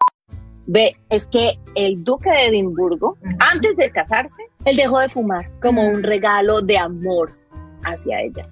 Ve, 0.67 0.95
es 1.09 1.27
que 1.27 1.59
el 1.75 2.03
duque 2.03 2.29
de 2.29 2.47
Edimburgo, 2.47 3.17
antes 3.39 3.77
de 3.77 3.91
casarse, 3.91 4.41
él 4.65 4.75
dejó 4.75 4.99
de 4.99 5.09
fumar 5.09 5.51
como 5.61 5.87
un 5.87 6.01
regalo 6.01 6.61
de 6.61 6.77
amor 6.77 7.37
hacia 7.83 8.21
ella. 8.21 8.49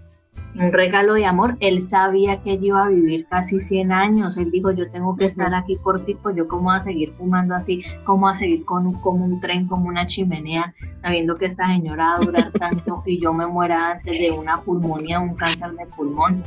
Un 0.55 0.72
regalo 0.72 1.15
de 1.15 1.25
amor. 1.25 1.57
Él 1.60 1.81
sabía 1.81 2.41
que 2.41 2.51
ella 2.51 2.65
iba 2.65 2.86
a 2.86 2.89
vivir 2.89 3.25
casi 3.27 3.62
100 3.62 3.91
años. 3.91 4.38
Él 4.38 4.51
dijo, 4.51 4.72
yo 4.72 4.89
tengo 4.91 5.15
que 5.15 5.25
estar 5.25 5.53
aquí 5.53 5.77
cortico, 5.77 6.31
yo 6.31 6.48
cómo 6.48 6.65
voy 6.65 6.77
a 6.77 6.81
seguir 6.83 7.13
fumando 7.17 7.55
así, 7.55 7.83
cómo 8.03 8.27
voy 8.27 8.33
a 8.33 8.36
seguir 8.36 8.63
con 8.63 8.86
un, 8.86 8.93
como 9.01 9.25
un 9.25 9.39
tren, 9.39 9.67
como 9.67 9.88
una 9.88 10.05
chimenea, 10.05 10.74
sabiendo 11.01 11.36
que 11.36 11.45
esta 11.48 11.67
señora 11.67 12.05
va 12.05 12.15
a 12.15 12.19
durar 12.19 12.51
tanto 12.60 13.01
y 13.05 13.19
yo 13.19 13.33
me 13.33 13.48
muera 13.48 13.91
antes 13.91 14.19
de 14.19 14.31
una 14.31 14.62
pulmonía, 14.62 15.19
un 15.19 15.33
cáncer 15.36 15.72
de 15.72 15.86
pulmón. 15.88 16.43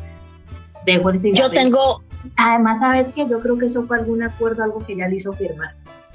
Dejo 0.85 1.11
el 1.11 1.17
Yo 1.17 1.21
cigarrillo. 1.21 1.51
tengo, 1.51 2.03
Además, 2.37 2.81
¿sabes 2.81 3.13
qué? 3.13 3.27
Yo 3.29 3.41
creo 3.41 3.59
que 3.59 3.67
eso 3.67 3.85
fue 3.85 3.99
algún 3.99 4.23
acuerdo, 4.23 4.63
algo 4.63 4.85
que 4.85 4.95
ella 4.95 5.09
le 5.09 5.17
hizo 5.17 5.33
firmar. 5.33 5.75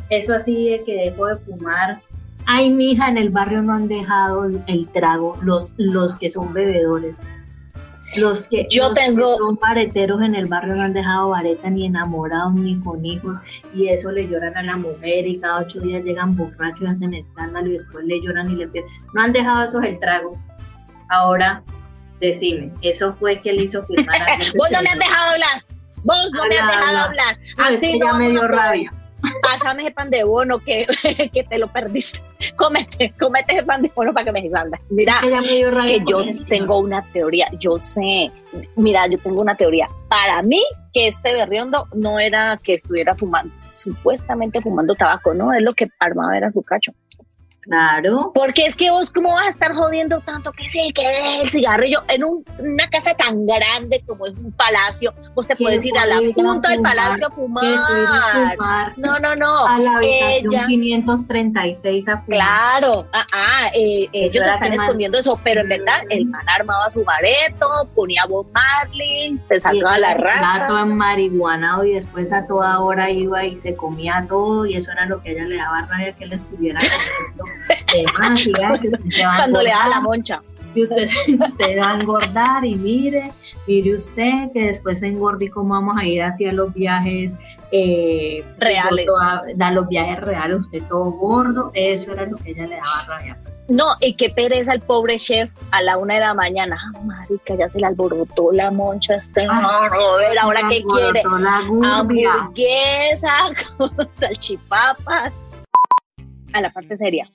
Eso 0.10 0.34
así 0.34 0.70
de 0.70 0.84
que 0.84 0.94
dejó 0.94 1.28
de 1.28 1.36
fumar. 1.38 2.02
Ay, 2.46 2.70
mija, 2.70 3.08
en 3.08 3.18
el 3.18 3.30
barrio 3.30 3.62
no 3.62 3.74
han 3.74 3.88
dejado 3.88 4.46
el, 4.46 4.64
el 4.68 4.88
trago, 4.90 5.38
los, 5.42 5.74
los 5.78 6.18
que 6.18 6.30
son 6.30 6.54
bebedores. 6.54 7.22
Los 8.16 8.50
que 8.50 8.68
Yo 8.70 8.90
los 8.90 8.98
que 8.98 9.04
tengo- 9.06 9.38
son 9.38 9.56
bareteros 9.56 10.22
en 10.22 10.36
el 10.36 10.48
barrio 10.48 10.76
no 10.76 10.82
han 10.84 10.94
dejado 10.94 11.30
vareta 11.30 11.70
ni 11.70 11.86
enamorados 11.86 12.54
ni 12.54 12.80
con 12.82 13.06
hijos 13.06 13.38
y 13.74 13.88
eso 13.88 14.12
le 14.12 14.28
lloran 14.28 14.56
a 14.58 14.64
la 14.64 14.76
mujer 14.78 15.28
y 15.28 15.40
cada 15.40 15.60
ocho 15.60 15.80
días 15.80 16.04
llegan 16.04 16.36
borrachos 16.36 16.82
y 16.82 16.86
hacen 16.88 17.14
escándalo 17.14 17.68
y 17.68 17.74
después 17.74 18.04
le 18.06 18.22
lloran 18.22 18.52
y 18.52 18.56
le 18.56 18.68
piden. 18.68 18.86
No 19.14 19.22
han 19.22 19.32
dejado 19.32 19.64
eso 19.64 19.82
el 19.82 19.98
trago. 20.00 20.38
Ahora, 21.10 21.64
decime, 22.20 22.72
eso 22.82 23.14
fue 23.14 23.40
que 23.42 23.54
le 23.54 23.64
hizo 23.64 23.84
firmar 23.84 24.22
a 24.22 24.26
Vos 24.58 24.70
no 24.72 24.82
me 24.82 24.90
has 24.90 25.00
dejado 25.00 25.32
hablar. 25.32 25.64
Vos 26.04 26.32
no 26.34 26.46
me 26.48 26.58
has 26.58 26.68
dejado 26.68 26.86
habla. 26.88 27.04
hablar. 27.06 27.38
Así 27.58 27.98
no 27.98 28.16
me 28.18 28.30
dio 28.30 28.48
rabia. 28.48 28.92
Pásame 29.42 29.84
ese 29.84 29.92
pan 29.92 30.10
de 30.10 30.24
bono 30.24 30.60
que, 30.60 30.86
que 31.34 31.44
te 31.44 31.58
lo 31.58 31.68
perdiste. 31.68 32.20
Comete, 32.56 33.14
comete 33.20 33.56
ese 33.56 33.66
pan 33.66 33.82
de 33.82 33.92
bono 33.94 34.14
para 34.14 34.26
que 34.26 34.32
me 34.32 34.50
salga. 34.50 34.80
Mira, 34.90 35.22
Que 35.22 36.04
yo 36.08 36.24
tengo 36.48 36.80
una 36.80 37.02
teoría, 37.02 37.48
yo 37.60 37.80
sé, 37.80 38.32
mira, 38.76 39.08
yo 39.08 39.18
tengo 39.18 39.42
una 39.42 39.56
teoría. 39.56 39.88
Para 40.10 40.42
mí, 40.42 40.64
que 40.94 41.08
este 41.08 41.34
berriondo 41.34 41.88
no 41.94 42.20
era 42.20 42.58
que 42.62 42.74
estuviera 42.74 43.16
fumando, 43.16 43.54
supuestamente 43.76 44.62
fumando 44.62 44.96
tabaco, 44.96 45.34
no, 45.34 45.54
es 45.54 45.62
lo 45.62 45.74
que 45.74 45.90
armaba 46.00 46.38
era 46.38 46.52
su 46.52 46.62
cacho. 46.62 46.94
Claro. 47.62 48.32
Porque 48.34 48.66
es 48.66 48.76
que 48.76 48.90
vos, 48.90 49.12
¿cómo 49.12 49.34
vas 49.34 49.46
a 49.46 49.50
estar 49.50 49.74
jodiendo 49.76 50.20
tanto 50.22 50.52
que 50.52 50.68
sí, 50.70 50.92
que 50.96 51.08
deje 51.08 51.42
el 51.42 51.50
cigarrillo 51.50 52.00
en 52.08 52.24
un- 52.24 52.44
una 52.60 52.90
casa 52.90 53.14
tan 53.14 53.46
grande 53.46 54.04
como 54.08 54.26
es 54.26 54.38
un 54.40 54.52
palacio? 54.52 55.14
Vos 55.36 55.48
te 55.48 55.56
puedes 55.56 55.86
ir 55.86 55.96
a 55.98 56.06
la 56.08 56.20
punta 56.34 56.70
del 56.70 56.82
palacio 56.82 57.28
a 57.28 57.30
fumar. 57.32 58.56
fumar 58.58 58.94
No, 58.98 59.20
no, 59.20 59.36
no. 59.36 59.68
a 59.68 59.78
la 59.80 59.98
habitación 59.98 60.54
ella- 60.54 60.66
536 60.68 62.08
a 62.08 62.18
fumar. 62.22 62.26
Claro, 62.40 63.08
ah, 63.14 63.26
ah, 63.32 63.68
eh, 63.76 64.10
ellos 64.12 64.44
era 64.44 64.56
están 64.56 64.70
man- 64.70 64.80
escondiendo 64.82 65.18
eso, 65.20 65.40
pero 65.44 65.62
en 65.62 65.70
verdad 65.70 66.02
el 66.10 66.26
man 66.26 66.42
armaba 66.50 66.90
su 66.90 67.04
bareto, 67.04 67.88
ponía 67.94 68.26
Bob 68.28 68.48
Marley, 68.52 69.40
se 69.46 69.60
sacaba 69.60 70.00
la 70.00 70.14
Estaba 70.14 70.66
todo 70.68 70.78
raza. 70.78 70.86
marihuanado 70.86 71.84
y 71.86 71.94
después 71.94 72.34
a 72.34 72.48
toda 72.48 72.80
hora 72.80 73.12
iba 73.12 73.46
y 73.46 73.58
se 73.58 73.76
comía 73.76 74.26
todo 74.28 74.66
y 74.66 74.76
eso 74.76 74.92
era 74.92 75.06
lo 75.06 75.22
que 75.22 75.32
ella 75.34 75.46
le 75.46 75.58
daba 75.58 75.86
rabia 75.86 76.12
que 76.14 76.24
él 76.24 76.34
estuviera 76.34 76.80
que 78.82 78.88
usted 78.88 79.10
se 79.10 79.26
va 79.26 79.34
a 79.34 79.38
Cuando 79.38 79.62
le 79.62 79.70
daba 79.70 79.88
la 79.90 80.02
moncha. 80.02 80.42
y 80.76 80.84
usted, 80.84 81.08
usted 81.40 81.80
va 81.80 81.92
a 81.92 81.96
engordar 82.00 82.66
y 82.66 82.76
mire, 82.76 83.32
mire 83.68 83.96
usted 83.96 84.52
que 84.54 84.66
después 84.68 85.00
se 85.02 85.08
engorde 85.08 85.46
y 85.46 85.50
cómo 85.50 85.74
vamos 85.74 85.98
a 85.98 86.06
ir 86.06 86.22
hacia 86.24 86.54
los 86.54 86.74
viajes 86.74 87.38
eh, 87.74 88.44
Reales. 88.58 89.06
toda- 89.06 89.42
da 89.56 89.72
los 89.72 89.88
viajes 89.88 90.20
reales, 90.20 90.58
usted 90.60 90.84
todo 90.90 91.06
gordo, 91.12 91.72
eso 91.74 92.12
era 92.14 92.26
lo 92.26 92.36
que 92.38 92.50
a 92.50 92.52
ella 92.54 92.68
le 92.68 92.76
daba 92.76 93.06
rabia. 93.08 93.38
No, 93.70 93.86
y 94.02 94.16
qué 94.16 94.30
pereza 94.30 94.74
el 94.74 94.82
pobre 94.82 95.16
chef 95.16 95.50
a 95.72 95.82
la 95.82 95.98
una 95.98 96.16
de 96.16 96.20
la 96.20 96.34
mañana. 96.34 96.78
Ah, 96.94 97.00
marica, 97.06 97.56
ya 97.56 97.70
se 97.70 97.80
le 97.80 97.86
alborotó 97.86 98.52
la 98.52 98.72
moncha 98.72 99.16
este 99.16 99.46
Ah, 99.50 99.88
a 99.90 100.42
ahora 100.42 100.62
qué 100.70 100.84
quiere. 100.84 101.22
Hamburguesa 101.24 103.32
con 103.78 103.92
salchipapas. 104.18 105.32
A 106.52 106.60
la 106.62 106.70
parte 106.74 106.98
seria. 106.98 107.32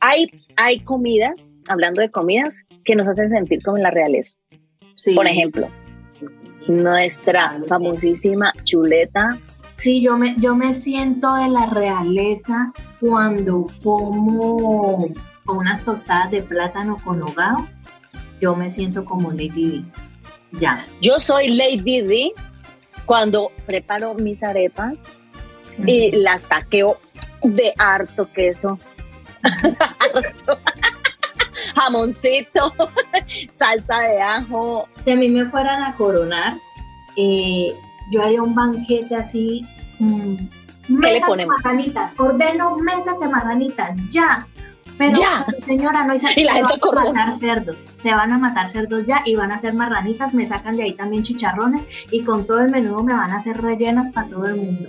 Hay, 0.00 0.26
hay 0.56 0.80
comidas, 0.80 1.52
hablando 1.68 2.00
de 2.00 2.10
comidas, 2.10 2.64
que 2.84 2.94
nos 2.94 3.08
hacen 3.08 3.30
sentir 3.30 3.62
como 3.62 3.76
en 3.76 3.82
la 3.82 3.90
realeza. 3.90 4.34
Sí, 4.94 5.14
Por 5.14 5.26
ejemplo, 5.26 5.68
sí, 6.18 6.26
sí. 6.28 6.42
nuestra 6.72 7.60
famosísima 7.68 8.52
chuleta. 8.64 9.38
Sí, 9.76 10.00
yo 10.00 10.18
me, 10.18 10.34
yo 10.38 10.56
me 10.56 10.74
siento 10.74 11.34
de 11.36 11.48
la 11.48 11.66
realeza 11.66 12.72
cuando 13.00 13.66
como 13.82 15.08
unas 15.46 15.84
tostadas 15.84 16.30
de 16.30 16.42
plátano 16.42 16.96
con 17.04 17.22
hogado. 17.22 17.66
Yo 18.40 18.56
me 18.56 18.70
siento 18.70 19.04
como 19.04 19.30
Lady 19.30 19.48
Di. 19.48 19.84
Ya. 20.52 20.84
Yo 21.00 21.20
soy 21.20 21.48
Lady 21.48 22.00
D 22.02 22.32
cuando 23.04 23.50
preparo 23.66 24.14
mis 24.14 24.42
arepas 24.42 24.94
y 25.86 26.10
las 26.12 26.48
taqueo 26.48 26.98
de 27.42 27.72
harto 27.78 28.30
queso. 28.32 28.78
Jamoncito, 31.74 32.72
salsa 33.52 34.00
de 34.00 34.20
ajo. 34.20 34.88
Si 35.04 35.10
a 35.10 35.16
mí 35.16 35.28
me 35.28 35.44
fueran 35.46 35.82
a 35.82 35.94
coronar, 35.96 36.54
eh, 37.16 37.72
yo 38.10 38.22
haría 38.22 38.42
un 38.42 38.54
banquete 38.54 39.16
así. 39.16 39.64
mm, 39.98 40.34
le 40.88 40.90
mesas 40.98 41.28
ponemos? 41.28 41.56
de 41.56 41.62
marganitas. 41.62 42.14
Ordeno 42.18 42.76
mesas 42.76 43.18
de 43.20 43.28
marganitas, 43.28 43.96
ya. 44.10 44.46
Pero, 44.96 45.20
Ya. 45.20 45.46
señora, 45.66 46.04
no 46.04 46.12
hay 46.12 46.18
Y 46.36 46.44
la 46.44 46.52
se 46.54 46.58
gente 46.58 46.74
van 46.92 47.06
a 47.06 47.12
matar 47.12 47.34
cerdos. 47.34 47.76
Se 47.94 48.10
van 48.12 48.32
a 48.32 48.38
matar 48.38 48.70
cerdos 48.70 49.06
ya 49.06 49.22
y 49.24 49.36
van 49.36 49.52
a 49.52 49.56
hacer 49.56 49.74
marranitas. 49.74 50.34
Me 50.34 50.46
sacan 50.46 50.76
de 50.76 50.84
ahí 50.84 50.94
también 50.94 51.22
chicharrones 51.22 51.82
y 52.10 52.24
con 52.24 52.46
todo 52.46 52.60
el 52.60 52.70
menudo 52.70 53.04
me 53.04 53.14
van 53.14 53.30
a 53.30 53.36
hacer 53.36 53.60
rellenas 53.60 54.10
para 54.10 54.28
todo 54.28 54.46
el 54.46 54.56
mundo. 54.56 54.88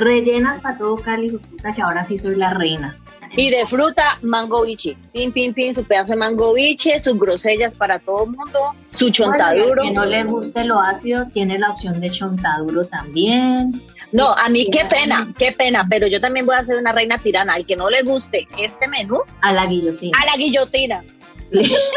Rellenas 0.00 0.60
para 0.60 0.78
todo 0.78 0.96
Cali, 0.96 1.30
puta, 1.30 1.72
que 1.72 1.82
ahora 1.82 2.04
sí 2.04 2.16
soy 2.18 2.34
la 2.36 2.54
reina. 2.54 2.96
Y 3.36 3.50
de 3.50 3.66
fruta, 3.66 4.16
mango 4.22 4.62
biche. 4.62 4.96
Pin, 5.12 5.32
pin, 5.32 5.52
pin, 5.52 5.74
su 5.74 5.84
pedazo 5.84 6.12
de 6.12 6.16
mango 6.16 6.54
biche, 6.54 6.98
sus 6.98 7.18
grosellas 7.18 7.74
para 7.74 7.98
todo 7.98 8.24
el 8.24 8.30
mundo, 8.30 8.58
su 8.90 9.06
Bueno, 9.06 9.12
chontaduro. 9.12 9.82
que 9.82 9.90
no 9.90 10.04
le 10.06 10.24
guste 10.24 10.64
lo 10.64 10.80
ácido, 10.80 11.26
tiene 11.26 11.58
la 11.58 11.70
opción 11.70 12.00
de 12.00 12.10
chontaduro 12.10 12.84
también. 12.86 13.82
No, 14.12 14.32
a 14.32 14.48
mí 14.48 14.68
qué 14.72 14.86
pena, 14.86 15.28
qué 15.36 15.52
pena, 15.52 15.86
pero 15.90 16.06
yo 16.06 16.20
también 16.20 16.46
voy 16.46 16.56
a 16.56 16.64
ser 16.64 16.76
una 16.78 16.92
reina 16.92 17.18
tirana. 17.18 17.52
Al 17.54 17.66
que 17.66 17.76
no 17.76 17.90
le 17.90 18.00
guste 18.02 18.48
este 18.58 18.88
menú, 18.88 19.18
A 19.42 19.52
la 19.52 19.66
guillotina. 19.66 20.18
a 20.18 20.24
la 20.24 20.36
guillotina. 20.36 21.04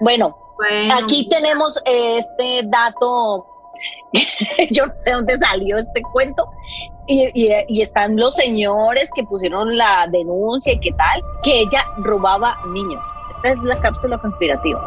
bueno, 0.00 0.36
Bueno, 0.56 0.94
aquí 1.02 1.28
tenemos 1.28 1.80
este 1.84 2.62
dato. 2.66 3.46
yo 4.72 4.86
no 4.86 4.92
sé 4.96 5.12
dónde 5.12 5.36
salió 5.36 5.78
este 5.78 6.02
cuento. 6.02 6.46
Y, 7.06 7.28
y- 7.34 7.52
y 7.68 7.82
están 7.82 8.16
los 8.16 8.34
señores 8.36 9.10
que 9.14 9.24
pusieron 9.24 9.76
la 9.76 10.06
denuncia 10.10 10.72
y 10.74 10.80
qué 10.80 10.92
tal, 10.92 11.20
que 11.42 11.60
ella 11.60 11.84
robaba 11.98 12.56
niños. 12.72 13.02
Esta 13.30 13.50
es 13.52 13.58
la 13.62 13.80
cápsula 13.80 14.18
conspirativa. 14.18 14.80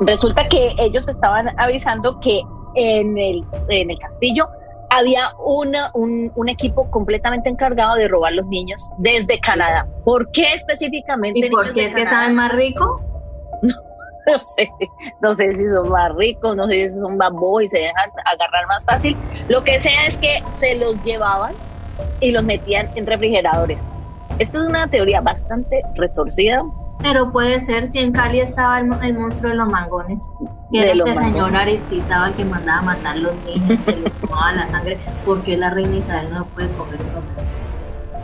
Resulta 0.00 0.46
que 0.48 0.74
ellos 0.78 1.08
estaban 1.08 1.48
avisando 1.58 2.18
que 2.20 2.40
en 2.74 3.16
el, 3.16 3.44
en 3.68 3.90
el 3.90 3.98
castillo 3.98 4.48
había 4.90 5.30
una, 5.44 5.90
un, 5.94 6.30
un 6.34 6.48
equipo 6.48 6.90
completamente 6.90 7.48
encargado 7.48 7.94
de 7.96 8.06
robar 8.08 8.32
los 8.34 8.46
niños 8.46 8.88
desde 8.98 9.40
Canadá. 9.40 9.86
¿Por 10.04 10.30
qué 10.32 10.52
específicamente? 10.54 11.40
¿Y 11.40 11.50
por 11.50 11.72
qué 11.72 11.84
es 11.86 11.94
que 11.94 12.06
saben 12.06 12.34
más 12.34 12.52
rico? 12.52 13.00
no 14.32 14.44
sé, 14.44 14.70
no 15.20 15.34
sé 15.34 15.54
si 15.54 15.68
son 15.68 15.88
más 15.90 16.14
ricos, 16.14 16.56
no 16.56 16.66
sé 16.66 16.88
si 16.90 16.96
son 16.98 17.16
más 17.16 17.32
bobos 17.32 17.62
y 17.64 17.68
se 17.68 17.78
dejan 17.78 18.10
agarrar 18.24 18.66
más 18.68 18.84
fácil. 18.84 19.16
Lo 19.48 19.62
que 19.64 19.78
sea 19.80 20.06
es 20.06 20.18
que 20.18 20.42
se 20.56 20.74
los 20.76 21.00
llevaban 21.02 21.54
y 22.20 22.32
los 22.32 22.42
metían 22.42 22.90
en 22.94 23.06
refrigeradores. 23.06 23.88
Esta 24.38 24.58
es 24.58 24.64
una 24.68 24.86
teoría 24.88 25.20
bastante 25.20 25.82
retorcida. 25.94 26.62
Pero 27.02 27.30
puede 27.30 27.60
ser 27.60 27.88
si 27.88 27.98
en 27.98 28.10
Cali 28.10 28.40
estaba 28.40 28.78
el, 28.80 28.86
mo- 28.86 29.00
el 29.02 29.12
monstruo 29.18 29.50
de 29.50 29.58
los 29.58 29.68
mangones. 29.68 30.22
Y 30.72 30.78
era 30.78 30.92
este 30.92 31.04
señor 31.04 31.22
mangones. 31.22 31.60
Aristizábal 31.60 32.34
que 32.34 32.44
mandaba 32.46 32.78
a 32.78 32.82
matar 32.82 33.16
los 33.18 33.34
niños, 33.44 33.80
que 33.80 33.96
les 33.96 34.12
tomaba 34.14 34.52
la 34.52 34.66
sangre, 34.66 34.96
porque 35.26 35.58
la 35.58 35.70
reina 35.70 35.94
Isabel 35.96 36.32
no 36.32 36.46
puede 36.46 36.68
comer 36.68 36.98
uno. 37.00 37.22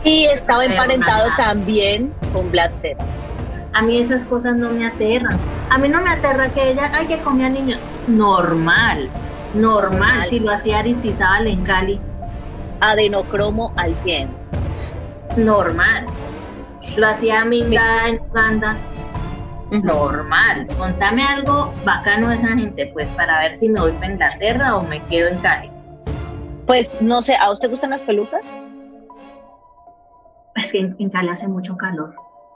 Y 0.03 0.25
estaba 0.25 0.65
emparentado 0.65 1.29
también 1.37 2.11
con 2.33 2.49
Black 2.51 2.71
Pepsi. 2.81 3.15
A 3.73 3.81
mí 3.81 3.97
esas 3.97 4.27
cosas 4.27 4.55
no 4.55 4.69
me 4.69 4.85
aterran. 4.85 5.39
A 5.69 5.79
mí 5.79 5.89
no 5.89 5.99
me 6.01 6.11
aterra 6.11 6.49
que 6.49 6.71
ella, 6.71 6.91
ay, 6.93 7.07
que 7.07 7.17
comía 7.19 7.49
niños. 7.49 7.79
Normal, 8.07 9.09
normal. 9.55 9.91
Normal. 9.91 10.27
Si 10.27 10.39
lo 10.39 10.51
hacía 10.51 10.79
Aristizábal 10.79 11.47
en 11.47 11.63
Cali, 11.63 11.99
Adenocromo 12.81 13.73
al 13.75 13.95
100. 13.95 14.29
normal. 15.37 16.05
Lo 16.97 17.07
hacía 17.07 17.43
Minga 17.45 18.09
en 18.09 18.21
Uganda, 18.21 18.75
normal. 19.71 20.67
Contame 20.77 21.23
algo 21.23 21.73
bacano 21.83 22.29
de 22.29 22.35
esa 22.35 22.49
gente, 22.49 22.91
pues 22.93 23.11
para 23.11 23.39
ver 23.39 23.55
si 23.55 23.69
me 23.69 23.79
voy 23.79 23.93
para 23.93 24.11
Inglaterra 24.11 24.75
o 24.75 24.83
me 24.83 25.01
quedo 25.05 25.29
en 25.29 25.39
Cali. 25.39 25.71
Pues 26.67 27.01
no 27.01 27.23
sé, 27.23 27.35
¿a 27.35 27.49
usted 27.51 27.69
gustan 27.71 27.89
las 27.89 28.03
pelucas? 28.03 28.41
Es 30.55 30.71
que 30.71 30.79
en, 30.79 30.95
en 30.99 31.09
Cali 31.09 31.29
hace 31.29 31.47
mucho 31.47 31.75
calor 31.75 32.13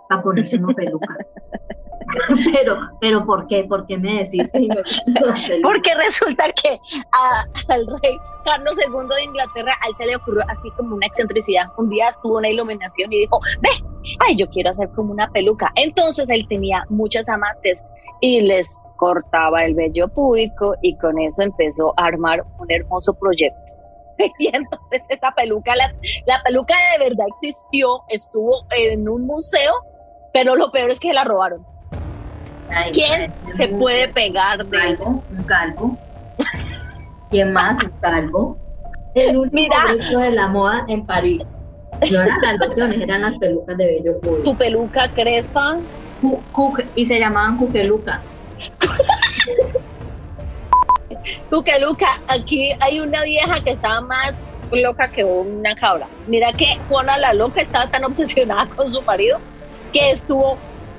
para 0.09 0.21
ponerse 0.21 0.57
una 0.57 0.73
peluca. 0.73 1.15
pero, 2.53 2.77
pero 3.01 3.25
¿por 3.25 3.47
qué? 3.47 3.63
¿Por 3.65 3.85
qué 3.85 3.97
me 3.97 4.19
decís 4.23 4.49
que 4.51 4.59
me? 4.61 5.61
Porque 5.61 5.93
resulta 5.95 6.45
que 6.53 6.79
a- 7.11 7.43
al 7.73 7.85
rey 8.01 8.17
Carlos 8.45 8.77
II 8.79 9.07
de 9.15 9.23
Inglaterra, 9.23 9.73
a 9.81 9.87
él 9.87 9.93
se 9.93 10.05
le 10.05 10.15
ocurrió 10.15 10.43
así 10.47 10.69
como 10.77 10.95
una 10.95 11.05
excentricidad. 11.05 11.65
Un 11.77 11.89
día 11.89 12.15
tuvo 12.21 12.37
una 12.37 12.49
iluminación 12.49 13.11
y 13.11 13.19
dijo, 13.19 13.39
ve, 13.59 13.69
ay, 14.25 14.35
yo 14.37 14.47
quiero 14.49 14.69
hacer 14.71 14.89
como 14.95 15.11
una 15.11 15.29
peluca. 15.29 15.71
Entonces 15.75 16.29
él 16.29 16.45
tenía 16.47 16.85
muchas 16.89 17.27
amantes 17.27 17.83
y 18.21 18.41
les 18.41 18.81
cortaba 18.95 19.65
el 19.65 19.75
vello 19.75 20.07
público 20.07 20.75
y 20.81 20.95
con 20.97 21.19
eso 21.19 21.43
empezó 21.43 21.93
a 21.97 22.05
armar 22.05 22.43
un 22.59 22.71
hermoso 22.71 23.13
proyecto. 23.13 23.59
Y 24.39 24.47
entonces 24.47 25.03
esa 25.09 25.31
peluca, 25.35 25.75
la, 25.75 25.93
la 26.25 26.41
peluca 26.41 26.73
de 26.97 27.03
verdad 27.09 27.25
existió, 27.27 28.01
estuvo 28.07 28.65
en 28.75 29.07
un 29.07 29.27
museo, 29.27 29.73
pero 30.37 30.55
lo 30.55 30.69
peor 30.69 30.91
es 30.91 30.99
que 30.99 31.11
la 31.13 31.23
robaron. 31.23 31.65
Ay, 32.69 32.91
¿Quién 32.91 33.33
se 33.55 33.69
puede 33.69 34.07
pegar 34.13 34.63
de 34.63 34.77
eso? 34.91 35.03
calvo? 35.05 35.23
Un 35.31 35.43
calvo. 35.45 35.97
¿Quién 37.31 37.53
más? 37.53 37.83
Un 37.83 37.89
calvo. 37.99 38.57
El 39.15 39.35
último 39.35 39.63
Mira. 39.63 40.19
de 40.19 40.31
la 40.31 40.45
moda 40.47 40.85
en 40.89 41.03
París. 41.07 41.57
No 42.11 42.21
eran 42.21 42.39
las 42.43 42.59
lociones, 42.59 43.01
eran 43.01 43.21
las 43.23 43.35
pelucas 43.39 43.75
de 43.77 43.85
bello 43.87 44.19
público. 44.19 44.43
Tu 44.43 44.55
peluca 44.55 45.09
crespa. 45.09 45.77
Cu- 46.51 46.77
y 46.93 47.03
se 47.07 47.19
llamaban 47.19 47.57
cuqueluca. 47.57 48.21
Tu 51.49 51.63
que 51.63 51.79
Luca, 51.79 52.21
aquí 52.27 52.73
hay 52.79 52.99
una 52.99 53.23
vieja 53.23 53.59
que 53.63 53.71
estaba 53.71 54.01
más 54.01 54.39
loca 54.71 55.07
que 55.07 55.23
una 55.23 55.75
cabra. 55.75 56.07
Mira 56.27 56.53
que 56.53 56.77
Juana 56.89 57.17
la 57.17 57.33
loca 57.33 57.59
estaba 57.59 57.87
tan 57.89 58.03
obsesionada 58.03 58.67
con 58.67 58.91
su 58.91 59.01
marido 59.01 59.39
que 59.87 60.11
estuvo 60.11 60.57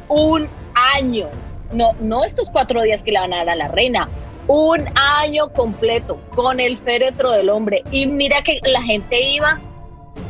un 0.09 0.49
año, 0.95 1.29
no, 1.73 1.93
no 2.01 2.25
estos 2.25 2.51
cuatro 2.51 2.83
días 2.83 3.03
que 3.03 3.13
le 3.13 3.21
van 3.21 3.33
a 3.33 3.39
dar 3.39 3.51
a 3.51 3.57
la 3.57 3.69
reina, 3.69 4.09
un 4.47 4.89
año 4.97 5.53
completo 5.53 6.19
con 6.35 6.59
el 6.59 6.79
féretro 6.79 7.31
del 7.33 7.51
hombre. 7.51 7.83
Y 7.91 8.07
mira 8.07 8.43
que 8.43 8.61
la 8.65 8.83
gente 8.83 9.21
iba 9.21 9.61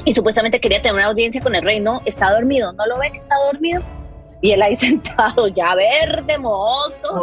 y 0.04 0.12
supuestamente 0.12 0.60
quería 0.60 0.82
tener 0.82 0.96
una 0.96 1.06
audiencia 1.06 1.40
con 1.40 1.54
el 1.54 1.62
rey, 1.62 1.80
no, 1.80 2.02
está 2.04 2.32
dormido, 2.32 2.72
¿no 2.72 2.86
lo 2.86 2.98
ven? 2.98 3.14
Está 3.14 3.36
dormido. 3.44 3.82
Y 4.40 4.52
él 4.52 4.62
ahí 4.62 4.74
sentado, 4.74 5.48
ya 5.48 5.74
verde, 5.74 6.38
mohoso, 6.38 7.20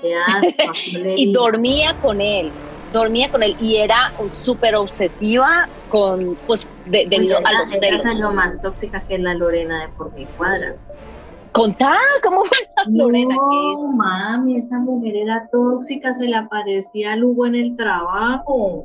qué 0.00 0.14
asco. 0.14 0.72
y 1.16 1.32
dormía 1.32 1.94
con 2.00 2.20
él, 2.20 2.50
dormía 2.92 3.30
con 3.30 3.42
él 3.42 3.56
y 3.60 3.76
era 3.76 4.12
súper 4.32 4.74
obsesiva 4.76 5.68
con, 5.88 6.18
pues, 6.46 6.66
de- 6.86 7.06
debido 7.08 7.38
a 7.38 7.52
los 7.52 7.70
celos. 7.70 8.00
Esa 8.00 8.12
es 8.12 8.18
lo 8.18 8.32
más 8.32 8.60
tóxica 8.60 9.00
que 9.00 9.14
es 9.14 9.20
la 9.20 9.34
Lorena 9.34 9.82
de 9.86 9.88
por 9.94 10.12
mi 10.14 10.26
cuadra. 10.26 10.74
Contá, 11.52 11.96
¿cómo 12.22 12.44
fue 12.44 12.58
esa 12.58 12.88
Lorena? 12.90 13.34
que 13.34 13.72
es? 13.72 13.78
No, 13.80 13.92
mami, 13.96 14.58
esa 14.58 14.78
mujer 14.78 15.16
era 15.16 15.48
tóxica, 15.50 16.14
se 16.14 16.24
le 16.26 16.36
aparecía 16.36 17.12
a 17.12 17.16
Lugo 17.16 17.46
en 17.46 17.54
el 17.54 17.76
trabajo. 17.76 18.84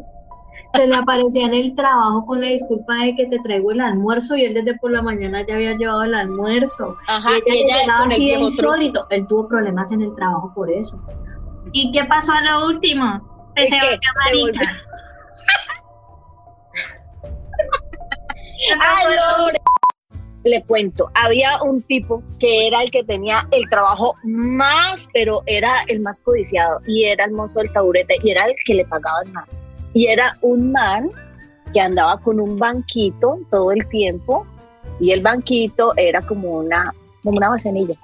Se 0.73 0.85
le 0.87 0.95
aparecía 0.95 1.45
en 1.47 1.53
el 1.53 1.75
trabajo 1.75 2.25
con 2.25 2.39
la 2.41 2.47
disculpa 2.47 2.95
de 2.95 3.15
que 3.15 3.25
te 3.25 3.39
traigo 3.39 3.71
el 3.71 3.81
almuerzo 3.81 4.35
y 4.35 4.45
él 4.45 4.53
desde 4.53 4.77
por 4.77 4.91
la 4.91 5.01
mañana 5.01 5.45
ya 5.45 5.55
había 5.55 5.73
llevado 5.75 6.03
el 6.03 6.13
almuerzo. 6.13 6.95
Ajá, 7.07 7.29
y 7.31 7.33
ella, 7.33 7.43
y 7.55 7.63
ella 7.63 7.77
llegaba 7.81 8.05
el 8.05 8.11
así 8.11 8.29
truco. 8.31 8.45
insólito. 8.45 9.07
Él 9.09 9.27
tuvo 9.27 9.47
problemas 9.47 9.91
en 9.91 10.01
el 10.01 10.15
trabajo 10.15 10.51
por 10.55 10.71
eso. 10.71 10.99
¿Y 11.71 11.91
qué 11.91 12.05
pasó 12.05 12.33
a 12.33 12.41
lo 12.41 12.67
último? 12.67 13.32
¿Y 13.55 13.69
qué? 13.69 13.69
Se 13.69 14.35
volvió- 14.35 14.61
Ay, 18.81 19.15
Lore. 19.39 19.59
Le 20.45 20.61
cuento, 20.63 21.09
había 21.13 21.61
un 21.63 21.81
tipo 21.83 22.21
que 22.37 22.67
era 22.67 22.81
el 22.83 22.91
que 22.91 23.03
tenía 23.05 23.47
el 23.51 23.69
trabajo 23.69 24.15
más, 24.23 25.07
pero 25.13 25.41
era 25.45 25.83
el 25.87 26.01
más 26.01 26.19
codiciado 26.19 26.81
y 26.85 27.05
era 27.05 27.23
el 27.25 27.31
mozo 27.31 27.59
del 27.59 27.71
taburete 27.71 28.15
y 28.21 28.31
era 28.31 28.45
el 28.47 28.55
que 28.65 28.73
le 28.75 28.85
pagaban 28.85 29.31
más. 29.31 29.63
Y 29.93 30.07
era 30.07 30.33
un 30.41 30.73
man 30.73 31.09
que 31.73 31.79
andaba 31.79 32.19
con 32.19 32.41
un 32.41 32.59
banquito 32.59 33.39
todo 33.49 33.71
el 33.71 33.87
tiempo 33.87 34.45
y 34.99 35.11
el 35.11 35.21
banquito 35.21 35.93
era 35.95 36.21
como 36.21 36.57
una, 36.57 36.93
como 37.23 37.37
una 37.37 37.49
bacenilla. 37.49 37.95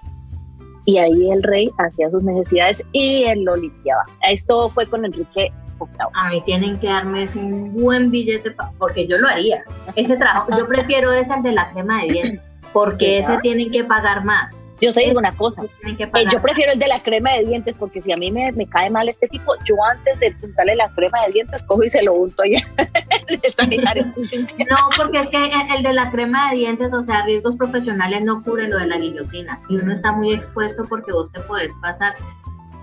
Y 0.86 0.98
ahí 0.98 1.32
el 1.32 1.44
rey 1.44 1.70
hacía 1.78 2.10
sus 2.10 2.24
necesidades 2.24 2.86
y 2.92 3.24
él 3.26 3.44
lo 3.44 3.56
limpiaba. 3.56 4.04
Esto 4.28 4.70
fue 4.72 4.88
con 4.88 5.06
Enrique 5.06 5.52
VIII. 5.80 5.90
A 6.14 6.30
mí 6.30 6.42
tienen 6.42 6.78
que 6.80 6.88
darme 6.88 7.24
ese 7.24 7.40
un 7.40 7.74
buen 7.74 8.12
billete 8.12 8.56
porque 8.78 9.08
yo 9.08 9.18
lo 9.18 9.28
haría. 9.28 9.64
Ese 9.96 10.18
trabajo, 10.18 10.58
yo 10.58 10.68
prefiero 10.68 11.12
ese 11.14 11.34
al 11.34 11.44
de 11.44 11.52
la 11.52 11.70
crema 11.72 12.02
de 12.02 12.08
dientes, 12.14 12.42
porque 12.74 13.18
ese 13.20 13.38
tienen 13.40 13.70
que 13.70 13.84
pagar 13.84 14.26
más. 14.26 14.62
Yo 14.82 14.94
te 14.94 15.02
digo 15.02 15.20
una 15.20 15.32
cosa, 15.32 15.64
que 15.98 16.04
Eh, 16.04 16.26
yo 16.32 16.42
prefiero 16.42 16.72
el 16.72 16.80
de 16.80 16.88
la 16.88 17.04
crema 17.04 17.34
de 17.34 17.44
dientes 17.44 17.78
porque 17.78 18.00
si 18.00 18.12
a 18.12 18.18
mí 18.18 18.32
me, 18.32 18.52
me 18.54 18.66
cae 18.68 18.90
mal 18.90 19.10
este 19.10 19.28
tipo, 19.28 19.54
yo 19.66 19.76
antes 19.84 20.20
de 20.20 20.36
untarle 20.42 20.76
la 20.76 20.90
crema 20.90 21.26
de 21.26 21.34
dientes 21.34 21.64
cojo 21.64 21.84
y 21.84 21.90
se 21.90 22.02
lo 22.04 22.14
unto 22.14 22.44
ahí 22.44 22.54
en 22.78 23.40
el 23.42 23.54
sanitario. 23.54 24.06
No, 24.06 24.78
porque 24.98 25.20
es 25.20 25.30
que 25.30 25.38
el, 25.38 25.78
el 25.78 25.84
de 25.84 25.94
la 25.94 26.10
crema 26.12 26.50
de 26.52 26.58
dientes, 26.58 26.94
o 26.94 27.04
sea, 27.04 27.24
riesgos 27.26 27.58
profesionales 27.58 28.24
no 28.24 28.44
cubre 28.44 28.68
lo 28.68 28.78
de 28.78 28.88
la 28.88 28.98
guillotina. 28.98 29.60
Y 29.70 29.78
uno 29.78 29.92
está 29.92 30.12
muy 30.12 30.34
expuesto 30.34 30.86
porque 30.88 31.12
vos 31.12 31.32
te 31.32 31.40
puedes 31.42 31.76
pasar 31.78 32.16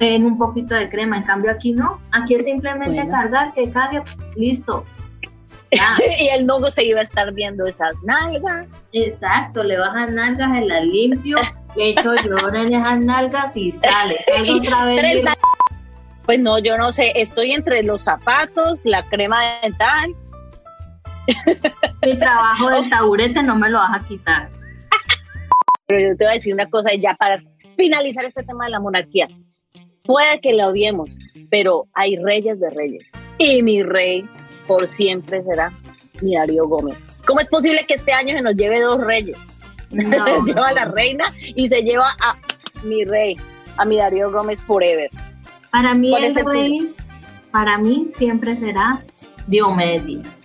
en 0.01 0.25
un 0.25 0.39
poquito 0.39 0.75
de 0.75 0.89
crema. 0.89 1.17
En 1.17 1.23
cambio, 1.25 1.51
aquí 1.51 1.73
no. 1.73 2.01
Aquí 2.13 2.35
es 2.35 2.45
simplemente 2.45 2.95
Bueno. 2.95 3.11
cargar, 3.11 3.55
que 3.55 3.71
cargue, 3.71 4.03
listo. 4.37 4.85
Ya, 5.73 5.97
y 6.19 6.29
el 6.29 6.47
nudo 6.47 6.71
se 6.71 6.85
iba 6.85 7.01
a 7.01 7.03
estar 7.03 7.33
viendo 7.33 7.67
esas 7.67 7.95
nalgas. 8.05 8.67
exacto. 8.93 9.63
Le 9.65 9.79
bajan 9.79 10.15
nalgas, 10.15 10.49
en 10.57 10.69
la 10.69 10.81
limpio, 10.81 11.39
le 11.77 11.91
echo 11.91 12.15
llor 12.25 12.55
en 12.57 12.73
esas 12.75 13.01
nalgas 13.01 13.57
y 13.57 13.73
sale. 13.73 14.17
Salgo 14.37 14.57
otra 14.59 14.85
vez 14.87 14.99
Tres 15.01 15.17
y- 15.19 15.23
nalgas. 15.23 15.43
Pues 16.25 16.41
no, 16.41 16.59
yo 16.59 16.77
no 16.77 16.93
sé, 16.93 17.13
estoy 17.21 17.53
entre 17.53 17.85
los 17.85 18.03
zapatos, 18.03 18.81
la 18.85 19.03
crema 19.05 19.41
dental. 19.63 20.13
mi 22.05 22.17
trabajo 22.17 22.71
del 22.71 22.91
taburete 22.91 23.43
no 23.43 23.57
me 23.57 23.71
lo 23.71 23.79
vas 23.79 24.03
a 24.03 24.07
quitar. 24.07 24.49
Pero 25.87 26.01
yo 26.11 26.17
te 26.17 26.25
voy 26.25 26.31
a 26.33 26.35
decir 26.35 26.53
una 26.53 26.67
cosa 26.69 26.91
ya 27.01 27.15
para 27.15 27.41
finalizar 27.77 28.25
este 28.25 28.43
tema 28.43 28.65
de 28.65 28.71
la 28.73 28.81
monarquía. 28.81 29.29
Puede 30.03 30.41
que 30.41 30.53
la 30.53 30.69
odiemos, 30.69 31.17
pero 31.51 31.87
hay 31.95 32.17
reyes 32.17 32.59
de 32.59 32.71
reyes. 32.71 33.05
Y 33.39 33.63
mi 33.63 33.83
rey 33.85 34.29
por 34.67 34.87
siempre 34.87 35.43
será 35.43 35.73
mi 36.23 36.35
Darío 36.35 36.67
Gómez. 36.67 36.97
¿Cómo 37.27 37.41
es 37.41 37.49
posible 37.49 37.85
que 37.87 37.95
este 37.95 38.13
año 38.13 38.37
se 38.37 38.43
nos 38.43 38.55
lleve 38.55 38.81
dos 38.81 39.01
reyes? 39.01 39.37
No, 39.91 40.03
se 40.47 40.53
lleva 40.53 40.69
a 40.69 40.73
la 40.73 40.85
reina 40.87 41.25
y 41.41 41.69
se 41.69 41.83
lleva 41.83 42.17
a 42.23 42.37
mi 42.85 43.05
rey, 43.05 43.37
a 43.77 43.85
mi 43.85 43.97
Darío 43.97 44.31
Gómez 44.31 44.63
forever. 44.63 45.11
Para 45.71 45.95
mí 45.95 46.11
¿Cuál 46.11 46.25
el 46.25 46.35
rey, 46.35 46.95
para 47.51 47.79
mí 47.79 48.07
siempre 48.09 48.57
será 48.57 49.03
Diomedes. 49.47 50.45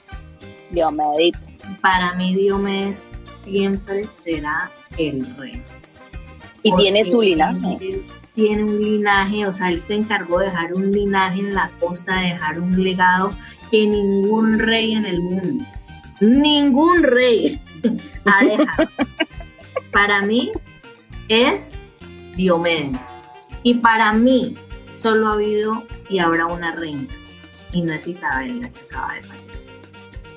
Edito. 0.74 1.40
Para 1.82 2.14
mí 2.16 2.36
Diomedes 2.36 3.04
siempre 3.44 4.06
será 4.06 4.70
el 4.98 5.26
rey. 5.38 5.62
Y 6.64 6.76
tiene 6.76 7.04
su 7.04 7.22
linaje. 7.22 8.02
Tiene 8.34 8.64
un 8.64 8.82
linaje, 8.82 9.46
o 9.46 9.54
sea, 9.54 9.70
él 9.70 9.80
se 9.80 9.96
encargó 9.96 10.40
de 10.40 10.46
dejar 10.46 10.74
un 10.74 10.92
linaje 10.92 11.42
en 11.42 11.54
la 11.54 11.70
costa, 11.80 12.18
de 12.18 12.28
dejar 12.30 12.60
un 12.60 12.82
legado 12.82 13.34
que 13.70 13.86
ningún 13.86 14.58
rey 14.58 14.94
en 14.94 15.06
el 15.06 15.22
mundo, 15.22 15.66
ningún 16.22 17.04
rey 17.04 17.62
ha 18.26 18.44
dejado. 18.44 18.90
Para 19.92 20.22
mí 20.22 20.52
es 21.28 21.80
Diomedes. 22.36 22.98
Y 23.64 23.76
para 23.76 24.14
mí 24.14 24.56
solo 24.94 25.28
ha 25.28 25.34
habido 25.34 25.84
y 26.10 26.20
habrá 26.20 26.46
una 26.46 26.74
reina. 26.74 27.08
Y 27.74 27.82
no 27.82 27.94
es 27.94 28.08
Isabel 28.08 28.62
la 28.62 28.70
que 28.70 28.80
acaba 28.82 29.14
de 29.16 29.24
fallecer. 29.24 29.68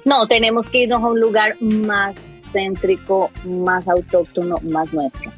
No, 0.05 0.27
tenemos 0.27 0.69
que 0.69 0.83
irnos 0.83 1.01
a 1.01 1.07
un 1.07 1.19
lugar 1.19 1.57
más 1.61 2.23
céntrico, 2.39 3.31
más 3.45 3.89
autóctono, 3.89 4.57
más 4.63 4.93
nuestro. 4.93 5.31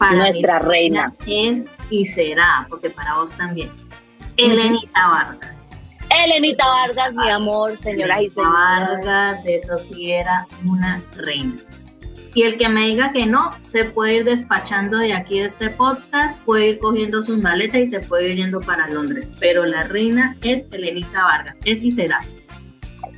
Para 0.00 0.16
Nuestra 0.16 0.58
reina. 0.60 1.12
es 1.26 1.66
y 1.90 2.06
será, 2.06 2.66
porque 2.70 2.88
para 2.88 3.16
vos 3.16 3.36
también. 3.36 3.70
Elenita 4.38 5.08
Vargas. 5.08 5.72
Elenita 6.08 6.66
Vargas, 6.66 7.14
mi 7.14 7.28
amor, 7.28 7.76
señoras 7.76 8.16
y 8.16 8.20
Elenita 8.20 8.42
señores. 8.42 9.04
Vargas, 9.04 9.44
eso 9.44 9.76
sí 9.76 10.10
era 10.10 10.46
una 10.64 11.02
reina. 11.16 11.54
Y 12.32 12.44
el 12.44 12.56
que 12.56 12.70
me 12.70 12.86
diga 12.86 13.12
que 13.12 13.26
no, 13.26 13.50
se 13.68 13.84
puede 13.84 14.14
ir 14.14 14.24
despachando 14.24 14.96
de 14.96 15.12
aquí 15.12 15.40
de 15.40 15.46
este 15.46 15.68
podcast, 15.68 16.40
puede 16.44 16.68
ir 16.68 16.78
cogiendo 16.78 17.22
sus 17.22 17.36
maletas 17.36 17.82
y 17.82 17.86
se 17.88 18.00
puede 18.00 18.30
ir 18.30 18.36
yendo 18.36 18.60
para 18.60 18.88
Londres. 18.88 19.34
Pero 19.38 19.66
la 19.66 19.82
reina 19.82 20.34
es 20.42 20.64
Elenita 20.72 21.24
Vargas, 21.24 21.56
es 21.66 21.82
y 21.82 21.92
será. 21.92 22.22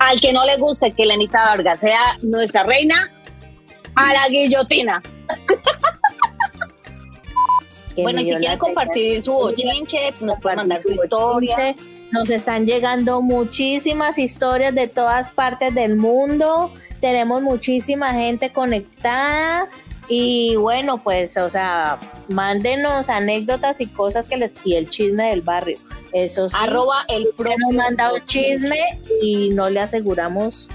Al 0.01 0.21
que 0.21 0.33
no 0.33 0.45
le 0.45 0.57
guste 0.57 0.91
que 0.91 1.05
Elenita 1.05 1.45
Vargas 1.45 1.79
sea 1.79 2.19
nuestra 2.23 2.65
reina, 2.65 3.09
a 3.95 4.13
la 4.13 4.29
guillotina. 4.29 5.01
Bueno, 7.97 8.21
y 8.21 8.25
si 8.25 8.35
quieren 8.35 8.59
compartir 8.59 9.23
su 9.23 9.33
bochinche, 9.33 10.15
nos 10.21 10.41
pueden 10.41 10.59
mandar 10.59 10.83
su 10.83 10.91
historia. 10.91 11.75
Nos 12.11 12.31
están 12.31 12.67
llegando 12.67 13.23
muchísimas 13.23 14.19
historias 14.19 14.75
de 14.75 14.89
todas 14.89 15.31
partes 15.31 15.75
del 15.75 15.97
mundo. 15.97 16.73
Tenemos 17.01 17.43
muchísima 17.43 18.13
gente 18.13 18.51
conectada. 18.51 19.69
Y 20.09 20.57
bueno, 20.57 21.03
pues, 21.03 21.37
o 21.37 21.49
sea, 21.49 21.99
mándenos 22.29 23.09
anécdotas 23.09 23.81
y 23.81 23.87
cosas 23.87 24.29
que 24.29 24.37
les. 24.37 24.53
Y 24.65 24.75
el 24.75 24.91
chisme 24.91 25.31
del 25.31 25.43
barrio. 25.43 25.79
Eso 26.13 26.49
sí. 26.49 26.57
Arroba 26.61 27.05
el 27.09 27.29
propio 27.37 27.57
nos 27.59 27.75
manda 27.75 28.13
un 28.13 28.25
chisme 28.27 29.01
y 29.23 29.51
no 29.51 29.71
le 29.71 29.81
aseguramos 29.81 30.69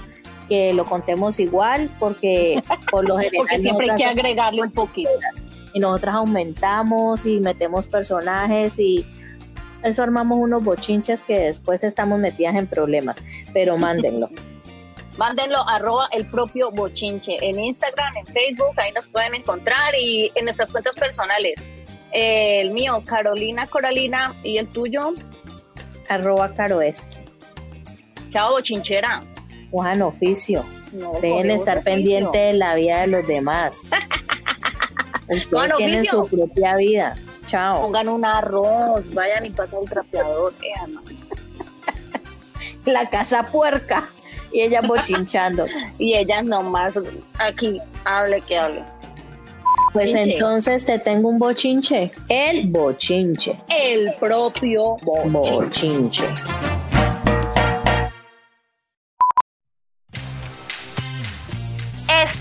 que 0.48 0.72
lo 0.72 0.84
contemos 0.84 1.38
igual 1.38 1.90
porque 1.98 2.60
por 2.90 3.06
lo 3.06 3.18
general 3.18 3.34
porque 3.38 3.58
siempre 3.58 3.90
hay 3.90 3.96
que 3.96 4.04
agregarle 4.04 4.62
un 4.62 4.72
poquito. 4.72 5.10
Y 5.74 5.80
nosotras 5.80 6.16
aumentamos 6.16 7.26
y 7.26 7.40
metemos 7.40 7.86
personajes 7.86 8.78
y 8.78 9.04
eso 9.82 10.02
armamos 10.02 10.38
unos 10.38 10.64
bochinches 10.64 11.24
que 11.24 11.38
después 11.38 11.84
estamos 11.84 12.18
metidas 12.18 12.56
en 12.56 12.66
problemas, 12.66 13.16
pero 13.52 13.76
mándenlo. 13.76 14.28
Mándenlo 15.18 15.68
arroba 15.68 16.08
el 16.12 16.26
propio 16.26 16.70
bochinche 16.70 17.38
en 17.40 17.58
Instagram, 17.58 18.18
en 18.18 18.26
Facebook, 18.28 18.72
ahí 18.76 18.92
nos 18.92 19.08
pueden 19.08 19.34
encontrar 19.34 19.92
y 20.00 20.30
en 20.36 20.44
nuestras 20.44 20.70
cuentas 20.70 20.94
personales. 20.94 21.54
Eh, 22.12 22.60
el 22.60 22.70
mío, 22.70 23.02
Carolina 23.04 23.66
Coralina. 23.66 24.32
¿Y 24.42 24.58
el 24.58 24.68
tuyo? 24.68 25.14
Arroba 26.08 26.54
caroeste. 26.54 27.16
Chao, 28.30 28.52
bochinchera. 28.52 29.22
Juan 29.70 30.02
Oficio. 30.02 30.64
No, 30.92 31.12
Deben 31.20 31.50
estar 31.50 31.78
oficio. 31.78 31.92
pendientes 31.92 32.32
de 32.32 32.52
la 32.54 32.74
vida 32.74 33.00
de 33.00 33.06
los 33.08 33.26
demás. 33.26 33.80
Ustedes 35.28 35.76
tienen 35.76 35.98
Oficio. 36.00 36.24
su 36.24 36.36
propia 36.36 36.76
vida. 36.76 37.14
Chao. 37.46 37.82
Pongan 37.82 38.08
un 38.08 38.24
arroz, 38.24 39.02
vayan 39.12 39.44
y 39.46 39.50
pasen 39.50 39.80
el 39.82 39.88
trapeador. 39.88 40.52
La 42.84 43.08
casa 43.10 43.42
puerca. 43.42 44.08
Y 44.52 44.62
ella 44.62 44.80
bochinchando. 44.80 45.66
Y 45.98 46.14
ellas 46.14 46.44
nomás 46.44 46.98
aquí, 47.38 47.80
hable 48.04 48.40
que 48.42 48.56
hable. 48.58 48.84
Pues 49.92 50.06
Chinche. 50.12 50.34
entonces 50.34 50.84
te 50.86 50.98
tengo 50.98 51.28
un 51.28 51.38
bochinche. 51.38 52.10
El 52.28 52.68
bochinche. 52.68 53.58
El 53.68 54.14
propio 54.14 54.96
bochinche. 55.02 55.50
Bochinche. 55.50 56.24